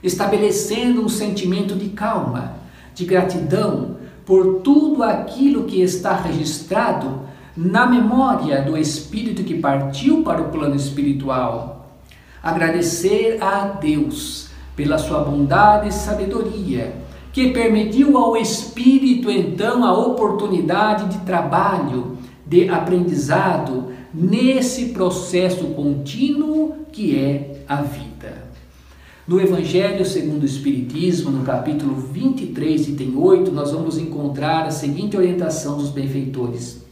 estabelecendo 0.01 1.03
um 1.03 1.09
sentimento 1.09 1.75
de 1.75 1.89
calma, 1.89 2.53
de 2.93 3.03
gratidão 3.03 3.97
por 4.25 4.61
tudo 4.61 5.03
aquilo 5.03 5.65
que 5.65 5.81
está 5.81 6.15
registrado 6.15 7.25
na 7.55 7.85
memória 7.85 8.61
do 8.61 8.77
espírito 8.77 9.43
que 9.43 9.59
partiu 9.59 10.23
para 10.23 10.41
o 10.41 10.49
plano 10.49 10.75
espiritual. 10.75 11.99
Agradecer 12.41 13.41
a 13.41 13.65
Deus 13.67 14.54
pela 14.75 14.97
sua 14.97 15.19
bondade 15.19 15.89
e 15.89 15.91
sabedoria, 15.91 16.93
que 17.31 17.51
permitiu 17.51 18.17
ao 18.17 18.37
espírito 18.37 19.29
então 19.29 19.83
a 19.83 19.97
oportunidade 19.97 21.17
de 21.17 21.25
trabalho, 21.25 22.17
de 22.45 22.69
aprendizado 22.69 23.91
nesse 24.13 24.87
processo 24.87 25.65
contínuo 25.67 26.85
que 26.91 27.17
é 27.17 27.63
a 27.67 27.81
vida. 27.81 28.45
No 29.27 29.41
Evangelho 29.41 30.05
segundo 30.05 30.43
o 30.43 30.45
Espiritismo, 30.45 31.31
no 31.31 31.43
capítulo 31.43 31.95
23, 31.95 32.89
item 32.89 33.17
8, 33.17 33.51
nós 33.51 33.71
vamos 33.71 33.97
encontrar 33.97 34.67
a 34.67 34.71
seguinte 34.71 35.17
orientação 35.17 35.77
dos 35.77 35.89
benfeitores. 35.89 36.85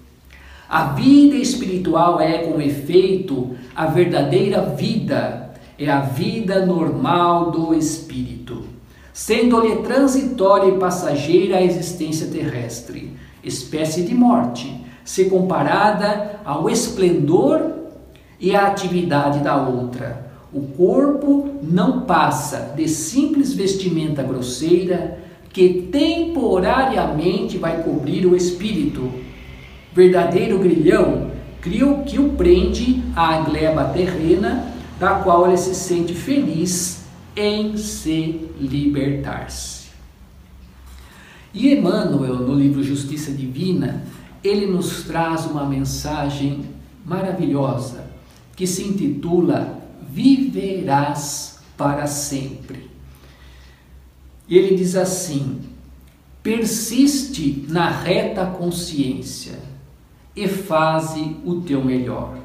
A 0.67 0.85
vida 0.93 1.35
espiritual 1.35 2.19
é, 2.19 2.39
com 2.39 2.59
efeito, 2.59 3.51
a 3.75 3.85
verdadeira 3.85 4.61
vida, 4.61 5.42
é 5.77 5.89
a 5.89 6.01
vida 6.01 6.65
normal 6.65 7.51
do 7.51 7.73
espírito, 7.73 8.63
sendo-lhe 9.11 9.77
transitória 9.77 10.69
e 10.69 10.77
passageira 10.77 11.57
a 11.57 11.63
existência 11.63 12.27
terrestre, 12.27 13.11
espécie 13.43 14.03
de 14.03 14.13
morte, 14.13 14.83
se 15.03 15.25
comparada 15.25 16.39
ao 16.45 16.69
esplendor 16.69 17.71
e 18.39 18.55
à 18.55 18.67
atividade 18.67 19.39
da 19.39 19.57
outra. 19.57 20.31
O 20.53 20.61
corpo 20.61 21.55
não 21.63 22.01
passa 22.01 22.73
de 22.75 22.87
simples 22.87 23.53
vestimenta 23.53 24.21
grosseira 24.21 25.19
que 25.51 25.87
temporariamente 25.91 27.57
vai 27.57 27.83
cobrir 27.83 28.25
o 28.25 28.35
espírito 28.35 29.11
verdadeiro 29.93 30.57
grilhão, 30.57 31.31
crio 31.61 32.03
que 32.05 32.19
o 32.19 32.29
prende 32.29 33.03
à 33.15 33.37
gleba 33.41 33.85
terrena, 33.85 34.72
da 34.99 35.15
qual 35.15 35.47
ele 35.47 35.57
se 35.57 35.75
sente 35.75 36.13
feliz 36.13 37.03
em 37.35 37.75
se 37.77 38.49
libertar-se. 38.59 39.83
E 41.53 41.71
Emmanuel, 41.73 42.35
no 42.37 42.55
livro 42.55 42.83
Justiça 42.83 43.31
Divina, 43.31 44.03
ele 44.43 44.65
nos 44.65 45.03
traz 45.03 45.45
uma 45.45 45.65
mensagem 45.65 46.65
maravilhosa 47.05 48.05
que 48.55 48.65
se 48.65 48.83
intitula 48.83 49.81
Viverás 50.09 51.59
para 51.77 52.05
sempre. 52.07 52.89
E 54.47 54.57
ele 54.57 54.75
diz 54.75 54.95
assim: 54.95 55.61
persiste 56.41 57.65
na 57.69 57.89
reta 57.89 58.45
consciência 58.45 59.59
e 60.35 60.47
faze 60.47 61.37
o 61.45 61.61
teu 61.61 61.83
melhor. 61.83 62.37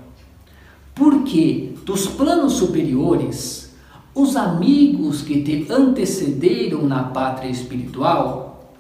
Porque 0.95 1.75
dos 1.89 2.07
planos 2.07 2.53
superiores, 2.53 3.73
os 4.15 4.37
amigos 4.37 5.23
que 5.23 5.43
te 5.43 5.73
antecederam 5.73 6.83
na 6.83 7.05
pátria 7.05 7.49
espiritual 7.49 8.75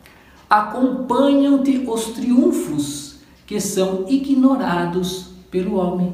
acompanham-te 0.49 1.87
os 1.89 2.05
triunfos 2.09 3.17
que 3.47 3.59
são 3.63 4.05
ignorados 4.11 5.31
pelo 5.51 5.77
homem. 5.77 6.13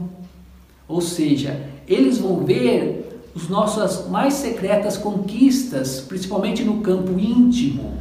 Ou 0.87 1.01
seja, 1.01 1.69
eles 1.89 2.19
vão 2.19 2.45
ver 2.45 3.29
as 3.35 3.49
nossas 3.49 4.09
mais 4.09 4.35
secretas 4.35 4.97
conquistas, 4.97 6.01
principalmente 6.01 6.63
no 6.63 6.81
campo 6.81 7.19
íntimo. 7.19 7.93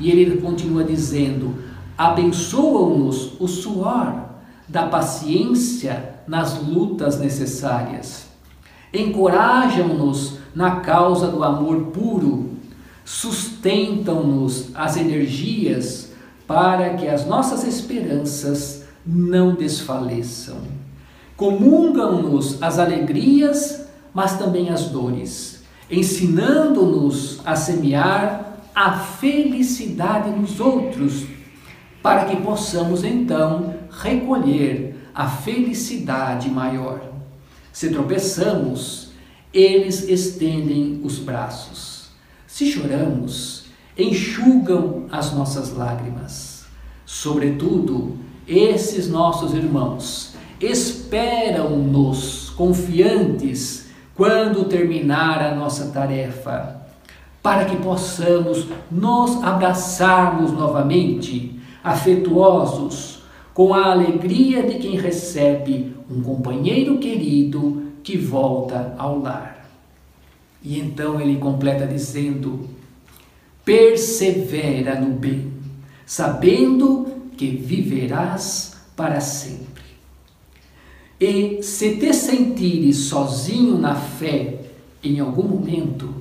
E 0.00 0.10
ele 0.10 0.40
continua 0.40 0.82
dizendo: 0.82 1.54
abençoam-nos 1.96 3.40
o 3.40 3.46
suor 3.46 4.24
da 4.68 4.88
paciência 4.88 6.13
nas 6.26 6.62
lutas 6.62 7.18
necessárias. 7.18 8.26
Encorajam-nos 8.92 10.38
na 10.54 10.76
causa 10.76 11.28
do 11.28 11.42
amor 11.42 11.86
puro, 11.86 12.50
sustentam-nos 13.04 14.68
as 14.74 14.96
energias 14.96 16.12
para 16.46 16.94
que 16.94 17.08
as 17.08 17.26
nossas 17.26 17.64
esperanças 17.64 18.84
não 19.04 19.54
desfaleçam. 19.54 20.58
Comungam-nos 21.36 22.62
as 22.62 22.78
alegrias, 22.78 23.86
mas 24.12 24.38
também 24.38 24.70
as 24.70 24.84
dores, 24.84 25.64
ensinando-nos 25.90 27.40
a 27.44 27.56
semear 27.56 28.58
a 28.74 28.92
felicidade 28.92 30.30
nos 30.30 30.60
outros 30.60 31.24
para 32.02 32.26
que 32.26 32.36
possamos 32.36 33.02
então 33.02 33.74
recolher 33.90 34.93
a 35.14 35.28
felicidade 35.28 36.50
maior. 36.50 37.00
Se 37.72 37.90
tropeçamos, 37.90 39.10
eles 39.52 40.08
estendem 40.08 41.00
os 41.04 41.18
braços. 41.18 42.08
Se 42.46 42.70
choramos, 42.70 43.66
enxugam 43.96 45.06
as 45.10 45.32
nossas 45.32 45.72
lágrimas. 45.72 46.64
Sobretudo, 47.06 48.16
esses 48.46 49.08
nossos 49.08 49.54
irmãos 49.54 50.34
esperam-nos 50.60 52.50
confiantes 52.50 53.86
quando 54.14 54.64
terminar 54.64 55.40
a 55.40 55.54
nossa 55.54 55.86
tarefa, 55.88 56.82
para 57.42 57.64
que 57.64 57.76
possamos 57.76 58.66
nos 58.90 59.42
abraçarmos 59.42 60.52
novamente 60.52 61.60
afetuosos, 61.82 63.23
com 63.54 63.72
a 63.72 63.92
alegria 63.92 64.64
de 64.64 64.80
quem 64.80 64.98
recebe 64.98 65.94
um 66.10 66.20
companheiro 66.20 66.98
querido 66.98 67.84
que 68.02 68.18
volta 68.18 68.94
ao 68.98 69.20
lar. 69.20 69.70
E 70.60 70.78
então 70.80 71.20
ele 71.20 71.36
completa 71.36 71.86
dizendo: 71.86 72.68
persevera 73.64 75.00
no 75.00 75.12
bem, 75.12 75.52
sabendo 76.04 77.06
que 77.36 77.46
viverás 77.46 78.76
para 78.96 79.20
sempre. 79.20 79.84
E 81.20 81.62
se 81.62 81.96
te 81.96 82.12
sentires 82.12 82.96
sozinho 82.96 83.78
na 83.78 83.94
fé 83.94 84.62
em 85.02 85.20
algum 85.20 85.44
momento, 85.44 86.12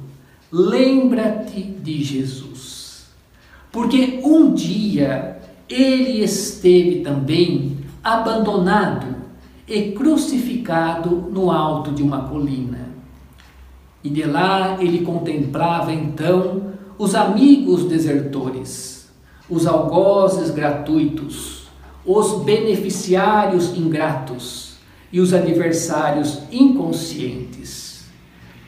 lembra-te 0.52 1.62
de 1.62 2.04
Jesus. 2.04 3.08
Porque 3.72 4.20
um 4.24 4.54
dia 4.54 5.42
ele 5.74 6.24
esteve 6.24 7.02
também 7.02 7.78
abandonado 8.04 9.16
e 9.68 9.92
crucificado 9.94 11.10
no 11.32 11.50
alto 11.50 11.92
de 11.92 12.04
uma 12.04 12.28
colina. 12.28 12.90
E 14.04 14.10
de 14.10 14.24
lá 14.24 14.78
ele 14.80 15.04
contemplava 15.06 15.92
então 15.92 16.74
os 16.98 17.16
amigos 17.16 17.86
desertores, 17.86 19.10
os 19.50 19.66
algozes 19.66 20.52
gratuitos, 20.52 21.64
os 22.06 22.44
beneficiários 22.44 23.76
ingratos 23.76 24.76
e 25.12 25.20
os 25.20 25.34
adversários 25.34 26.40
inconscientes. 26.52 28.04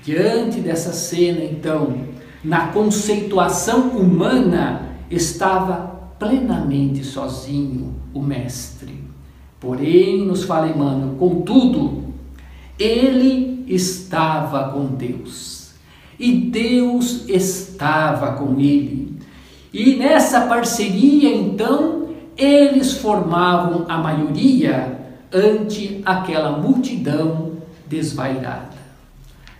Diante 0.04 0.60
dessa 0.62 0.94
cena, 0.94 1.44
então, 1.44 2.06
na 2.44 2.68
conceituação 2.68 3.89
humana 3.89 4.98
estava 5.10 5.94
plenamente 6.19 7.04
sozinho 7.04 7.95
o 8.13 8.21
Mestre. 8.21 9.04
Porém, 9.60 10.25
nos 10.25 10.43
fala 10.43 10.67
Emmanuel, 10.67 11.15
contudo, 11.17 12.13
ele 12.78 13.65
estava 13.67 14.69
com 14.69 14.86
Deus 14.86 15.71
e 16.19 16.32
Deus 16.32 17.28
estava 17.28 18.34
com 18.34 18.60
ele. 18.60 19.17
E 19.73 19.95
nessa 19.95 20.41
parceria, 20.41 21.36
então, 21.36 22.10
eles 22.38 22.93
formavam 22.93 23.86
a 23.89 23.97
maioria 23.97 24.99
ante 25.34 26.01
aquela 26.06 26.58
multidão 26.58 27.54
desvairada. 27.88 28.75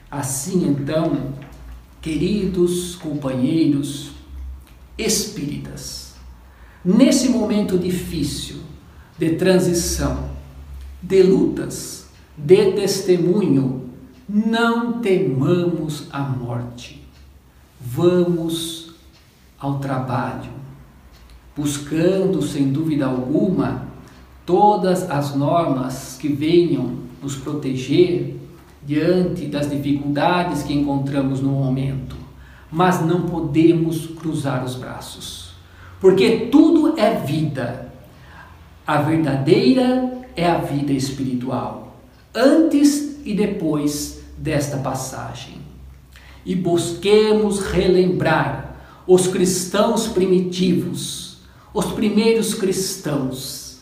Assim, 0.10 0.68
então, 0.68 1.34
queridos 2.02 2.96
companheiros 2.96 4.12
espíritas, 4.98 6.05
Nesse 6.86 7.30
momento 7.30 7.80
difícil 7.80 8.58
de 9.18 9.32
transição, 9.32 10.30
de 11.02 11.24
lutas, 11.24 12.06
dê 12.38 12.74
testemunho, 12.74 13.90
não 14.30 15.00
temamos 15.00 16.08
a 16.12 16.20
morte. 16.20 17.04
Vamos 17.82 18.92
ao 19.60 19.80
trabalho, 19.80 20.52
buscando, 21.58 22.44
sem 22.44 22.72
dúvida 22.72 23.08
alguma, 23.08 23.88
todas 24.46 25.10
as 25.10 25.36
normas 25.36 26.18
que 26.22 26.28
venham 26.28 26.98
nos 27.20 27.36
proteger 27.36 28.40
diante 28.86 29.48
das 29.48 29.68
dificuldades 29.68 30.62
que 30.62 30.74
encontramos 30.74 31.42
no 31.42 31.50
momento. 31.50 32.16
Mas 32.72 33.04
não 33.04 33.24
podemos 33.24 34.06
cruzar 34.06 34.64
os 34.64 34.76
braços, 34.76 35.45
porque 36.00 36.50
tudo 36.52 36.98
é 36.98 37.16
vida. 37.16 37.92
A 38.86 39.02
verdadeira 39.02 40.22
é 40.36 40.46
a 40.46 40.58
vida 40.58 40.92
espiritual, 40.92 41.98
antes 42.34 43.20
e 43.26 43.34
depois 43.34 44.24
desta 44.38 44.78
passagem. 44.78 45.56
E 46.46 46.56
busquemos 46.56 47.62
relembrar 47.62 48.76
os 49.08 49.28
cristãos 49.28 50.08
primitivos, 50.08 51.38
os 51.74 51.86
primeiros 51.86 52.54
cristãos, 52.54 53.80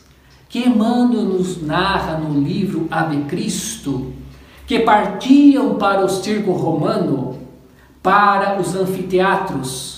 que 0.47 0.59
Emmanuel 0.59 1.23
nos 1.23 1.61
narra 1.61 2.17
no 2.17 2.39
livro 2.41 2.87
Ave 2.91 3.23
Cristo, 3.23 4.13
que 4.67 4.79
partiam 4.79 5.75
para 5.75 6.05
o 6.05 6.09
circo 6.09 6.51
romano, 6.51 7.39
para 8.01 8.59
os 8.59 8.75
anfiteatros, 8.75 9.92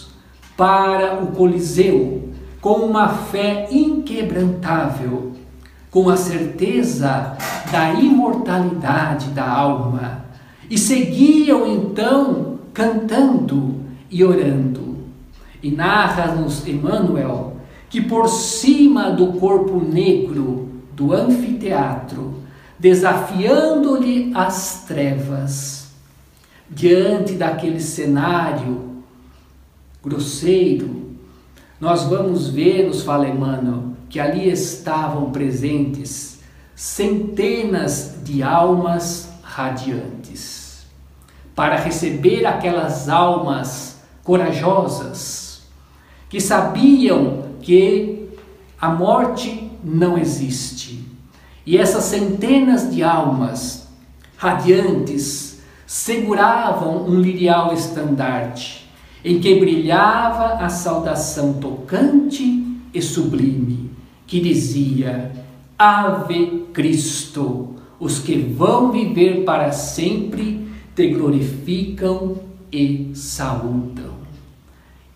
para 0.55 1.21
o 1.21 1.27
Coliseu, 1.27 2.29
com 2.61 2.77
uma 2.79 3.09
fé 3.09 3.67
inquebrantável, 3.71 5.33
com 5.91 6.09
a 6.09 6.17
certeza 6.17 7.37
da 7.71 7.93
imortalidade 7.93 9.29
da 9.29 9.49
alma, 9.49 10.25
e 10.69 10.77
seguiam 10.77 11.67
então 11.67 12.59
cantando 12.73 13.75
e 14.09 14.23
orando. 14.23 14.95
E 15.61 15.71
narra-nos 15.71 16.67
Emmanuel 16.67 17.55
que 17.89 18.01
por 18.01 18.27
cima 18.27 19.11
do 19.11 19.33
corpo 19.33 19.79
negro 19.79 20.69
do 20.93 21.13
anfiteatro 21.13 22.35
desafiando-lhe 22.77 24.31
as 24.35 24.83
trevas. 24.87 25.91
Diante 26.69 27.33
daquele 27.33 27.79
cenário 27.79 28.94
grosseiro, 30.05 31.15
nós 31.81 32.03
vamos 32.03 32.47
ver, 32.47 32.87
nos 32.87 33.01
fala 33.01 33.27
Emmanuel, 33.27 33.95
que 34.07 34.19
ali 34.19 34.47
estavam 34.47 35.31
presentes 35.31 36.39
centenas 36.75 38.19
de 38.23 38.43
almas 38.43 39.29
radiantes, 39.41 40.85
para 41.55 41.75
receber 41.75 42.45
aquelas 42.45 43.09
almas 43.09 43.97
corajosas 44.23 45.63
que 46.29 46.39
sabiam 46.39 47.45
que 47.61 48.29
a 48.79 48.89
morte 48.89 49.71
não 49.83 50.17
existe. 50.17 51.03
E 51.65 51.77
essas 51.77 52.03
centenas 52.03 52.93
de 52.93 53.01
almas 53.01 53.87
radiantes 54.37 55.61
seguravam 55.87 57.07
um 57.07 57.19
lirial 57.19 57.73
estandarte 57.73 58.84
em 59.25 59.39
que 59.39 59.55
brilhava 59.55 60.63
a 60.63 60.69
saudação 60.69 61.53
tocante 61.53 62.63
e 62.93 63.01
sublime, 63.01 63.89
que 64.27 64.39
dizia: 64.39 65.31
Ave 65.75 66.67
Cristo, 66.71 67.73
os 67.99 68.19
que 68.19 68.35
vão 68.35 68.91
viver 68.91 69.43
para 69.43 69.71
sempre 69.71 70.67
te 70.95 71.09
glorificam 71.09 72.37
e 72.71 73.13
saúdam. 73.15 74.13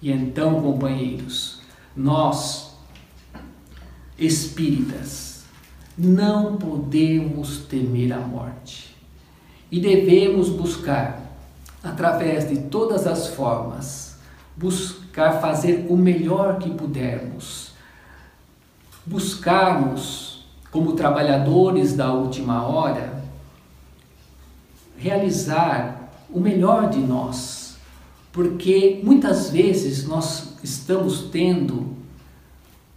E 0.02 0.12
então, 0.12 0.60
companheiros, 0.60 1.62
nós, 1.96 2.76
espíritas, 4.18 5.44
não 5.96 6.58
podemos 6.58 7.60
temer 7.60 8.14
a 8.14 8.20
morte 8.20 8.96
e 9.72 9.80
devemos 9.80 10.50
buscar, 10.50 11.19
através 11.84 12.48
de 12.48 12.58
todas 12.64 13.08
as 13.08 13.28
formas, 13.28 14.18
buscar 14.56 15.40
fazer 15.40 15.88
o 15.90 15.96
melhor 15.96 16.60
que 16.60 16.70
pudermos, 16.70 17.72
buscarmos, 19.06 20.46
como 20.72 20.94
trabalhadores 20.94 21.94
da 21.94 22.14
última 22.14 22.68
hora, 22.68 23.24
realizar 24.98 26.12
o 26.30 26.40
melhor 26.40 26.90
de 26.90 27.00
nós, 27.00 27.78
porque 28.32 29.00
muitas 29.04 29.50
vezes 29.50 30.06
nós 30.06 30.54
estamos 30.62 31.24
tendo 31.32 31.98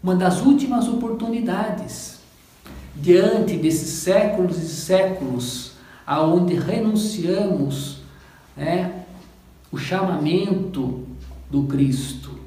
uma 0.03 0.15
das 0.17 0.43
últimas 0.43 0.89
oportunidades 0.89 2.19
diante 2.95 3.57
desses 3.57 4.03
séculos 4.03 4.59
e 4.59 4.69
séculos 4.69 5.73
aonde 6.05 6.55
renunciamos 6.55 8.02
né, 8.57 9.05
o 9.71 9.79
chamamento 9.79 11.07
do 11.51 11.65
Cristo. 11.65 12.39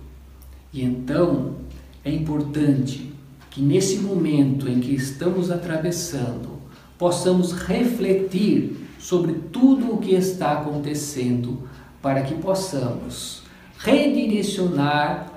E 0.73 0.83
então 0.83 1.55
é 2.03 2.11
importante 2.11 3.11
que 3.49 3.61
nesse 3.61 3.99
momento 3.99 4.67
em 4.67 4.79
que 4.79 4.93
estamos 4.93 5.49
atravessando, 5.49 6.59
possamos 6.97 7.51
refletir 7.53 8.77
sobre 8.99 9.33
tudo 9.33 9.93
o 9.93 9.97
que 9.97 10.13
está 10.13 10.53
acontecendo 10.53 11.67
para 12.01 12.21
que 12.21 12.35
possamos 12.35 13.43
redirecionar 13.77 15.31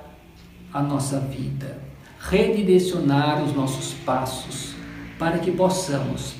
a 0.73 0.81
nossa 0.81 1.19
vida, 1.19 1.77
redirecionar 2.19 3.43
os 3.43 3.55
nossos 3.55 3.93
passos 4.05 4.73
para 5.17 5.39
que 5.39 5.51
possamos 5.51 6.33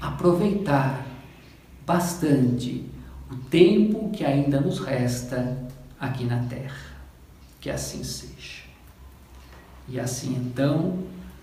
aproveitar 0.00 1.06
bastante 1.86 2.84
o 3.34 3.36
tempo 3.50 4.10
que 4.10 4.24
ainda 4.24 4.60
nos 4.60 4.78
resta 4.78 5.58
aqui 5.98 6.24
na 6.24 6.44
Terra. 6.44 6.94
Que 7.60 7.68
assim 7.68 8.04
seja. 8.04 8.62
E 9.88 9.98
assim 9.98 10.34
então, 10.36 10.98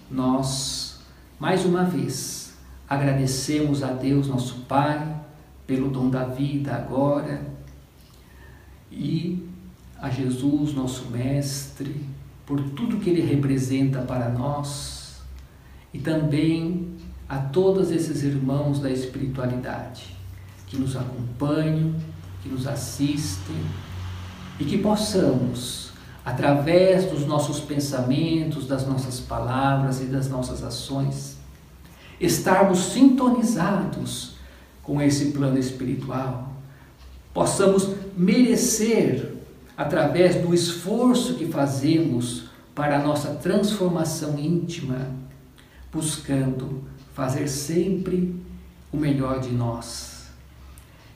nós, 0.10 1.02
mais 1.38 1.66
uma 1.66 1.84
vez, 1.84 2.54
agradecemos 2.88 3.84
a 3.84 3.92
Deus, 3.92 4.28
nosso 4.28 4.62
Pai, 4.62 5.20
pelo 5.68 5.90
dom 5.90 6.10
da 6.10 6.26
vida 6.26 6.74
agora, 6.74 7.46
e 8.90 9.48
a 10.00 10.10
Jesus, 10.10 10.74
nosso 10.74 11.10
Mestre, 11.12 12.06
por 12.46 12.62
tudo 12.72 12.98
que 12.98 13.10
Ele 13.10 13.22
representa 13.22 14.02
para 14.02 14.30
nós 14.30 15.22
e 15.94 16.00
também 16.00 16.96
a 17.28 17.38
todos 17.38 17.92
esses 17.92 18.24
irmãos 18.24 18.80
da 18.80 18.90
espiritualidade 18.90 20.21
que 20.72 20.78
nos 20.78 20.96
acompanham, 20.96 21.94
que 22.42 22.48
nos 22.48 22.66
assistem 22.66 23.58
e 24.58 24.64
que 24.64 24.78
possamos, 24.78 25.92
através 26.24 27.12
dos 27.12 27.26
nossos 27.26 27.60
pensamentos, 27.60 28.68
das 28.68 28.88
nossas 28.88 29.20
palavras 29.20 30.02
e 30.02 30.06
das 30.06 30.30
nossas 30.30 30.64
ações, 30.64 31.36
estarmos 32.22 32.94
sintonizados 32.94 34.36
com 34.82 35.02
esse 35.02 35.32
plano 35.32 35.60
espiritual, 35.60 36.54
possamos 37.34 37.90
merecer, 38.16 39.36
através 39.76 40.36
do 40.36 40.54
esforço 40.54 41.34
que 41.34 41.48
fazemos 41.48 42.46
para 42.74 42.98
a 43.00 43.04
nossa 43.04 43.34
transformação 43.36 44.40
íntima, 44.40 45.10
buscando 45.92 46.82
fazer 47.14 47.50
sempre 47.50 48.34
o 48.92 48.96
melhor 48.96 49.40
de 49.42 49.50
nós 49.50 50.21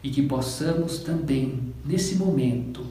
e 0.06 0.10
que 0.12 0.22
possamos 0.22 1.00
também, 1.00 1.74
nesse 1.84 2.18
momento, 2.18 2.86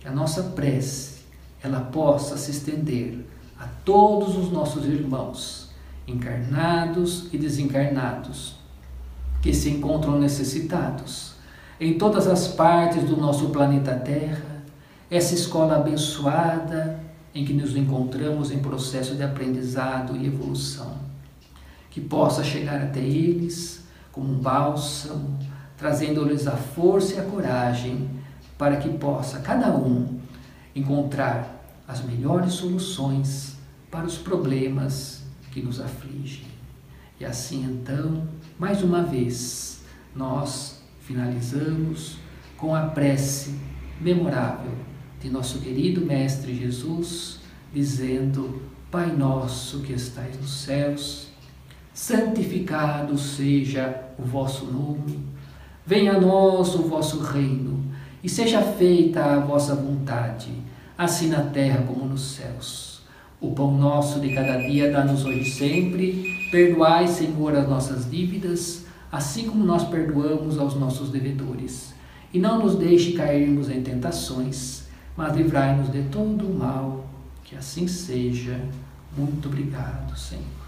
que 0.00 0.08
a 0.08 0.10
nossa 0.10 0.42
prece 0.44 1.16
ela 1.62 1.78
possa 1.78 2.38
se 2.38 2.52
estender 2.52 3.18
a 3.60 3.66
todos 3.84 4.34
os 4.34 4.50
nossos 4.50 4.86
irmãos, 4.86 5.68
encarnados 6.08 7.28
e 7.34 7.36
desencarnados, 7.36 8.54
que 9.42 9.52
se 9.52 9.68
encontram 9.68 10.18
necessitados 10.18 11.34
em 11.78 11.98
todas 11.98 12.26
as 12.26 12.48
partes 12.48 13.04
do 13.04 13.14
nosso 13.14 13.50
planeta 13.50 13.94
Terra, 13.96 14.62
essa 15.10 15.34
escola 15.34 15.76
abençoada 15.76 16.98
em 17.34 17.44
que 17.44 17.52
nos 17.52 17.76
encontramos 17.76 18.50
em 18.50 18.60
processo 18.60 19.14
de 19.16 19.22
aprendizado 19.22 20.16
e 20.16 20.26
evolução. 20.26 20.96
Que 21.90 22.00
possa 22.00 22.42
chegar 22.42 22.80
até 22.80 23.00
eles 23.00 23.84
como 24.10 24.32
um 24.32 24.38
bálsamo, 24.38 25.38
trazendo-lhes 25.76 26.46
a 26.46 26.56
força 26.56 27.14
e 27.14 27.18
a 27.18 27.24
coragem 27.24 28.08
para 28.56 28.76
que 28.76 28.88
possa 28.88 29.40
cada 29.40 29.74
um 29.74 30.20
encontrar 30.74 31.64
as 31.86 32.02
melhores 32.02 32.54
soluções 32.54 33.56
para 33.90 34.06
os 34.06 34.16
problemas 34.16 35.22
que 35.50 35.60
nos 35.60 35.80
afligem. 35.80 36.46
E 37.20 37.24
assim 37.24 37.64
então 37.64 38.26
mais 38.58 38.84
uma 38.84 39.02
vez, 39.02 39.80
nós 40.14 40.80
finalizamos 41.00 42.18
com 42.56 42.72
a 42.72 42.86
prece 42.86 43.58
memorável 44.00 44.72
de 45.20 45.28
nosso 45.28 45.58
querido 45.58 46.06
Mestre 46.06 46.54
Jesus, 46.54 47.40
dizendo: 47.72 48.62
Pai 48.92 49.10
nosso 49.10 49.80
que 49.80 49.92
estais 49.92 50.38
nos 50.40 50.52
céus, 50.62 51.28
santificado 51.92 53.18
seja 53.18 54.04
o 54.16 54.22
vosso 54.22 54.66
nome, 54.66 55.18
venha 55.86 56.14
a 56.14 56.20
nós 56.20 56.74
o 56.74 56.82
vosso 56.82 57.20
reino, 57.20 57.82
e 58.22 58.28
seja 58.28 58.62
feita 58.62 59.22
a 59.24 59.38
vossa 59.40 59.74
vontade, 59.74 60.50
assim 60.96 61.28
na 61.28 61.42
terra 61.42 61.84
como 61.86 62.06
nos 62.06 62.36
céus. 62.36 63.02
O 63.40 63.52
pão 63.52 63.76
nosso 63.76 64.20
de 64.20 64.34
cada 64.34 64.56
dia 64.56 64.90
dá-nos 64.90 65.24
hoje 65.24 65.50
sempre, 65.50 66.48
perdoai, 66.50 67.06
Senhor, 67.06 67.54
as 67.54 67.68
nossas 67.68 68.10
dívidas, 68.10 68.86
assim 69.12 69.46
como 69.46 69.62
nós 69.62 69.84
perdoamos 69.84 70.58
aos 70.58 70.74
nossos 70.74 71.10
devedores. 71.10 71.92
E 72.32 72.38
não 72.38 72.58
nos 72.58 72.76
deixe 72.76 73.12
cairmos 73.12 73.68
em 73.68 73.82
tentações, 73.82 74.84
mas 75.16 75.36
livrai-nos 75.36 75.92
de 75.92 76.02
todo 76.04 76.46
o 76.46 76.58
mal. 76.58 77.06
Que 77.44 77.54
assim 77.54 77.86
seja. 77.86 78.58
Muito 79.16 79.48
obrigado, 79.48 80.18
Senhor. 80.18 80.63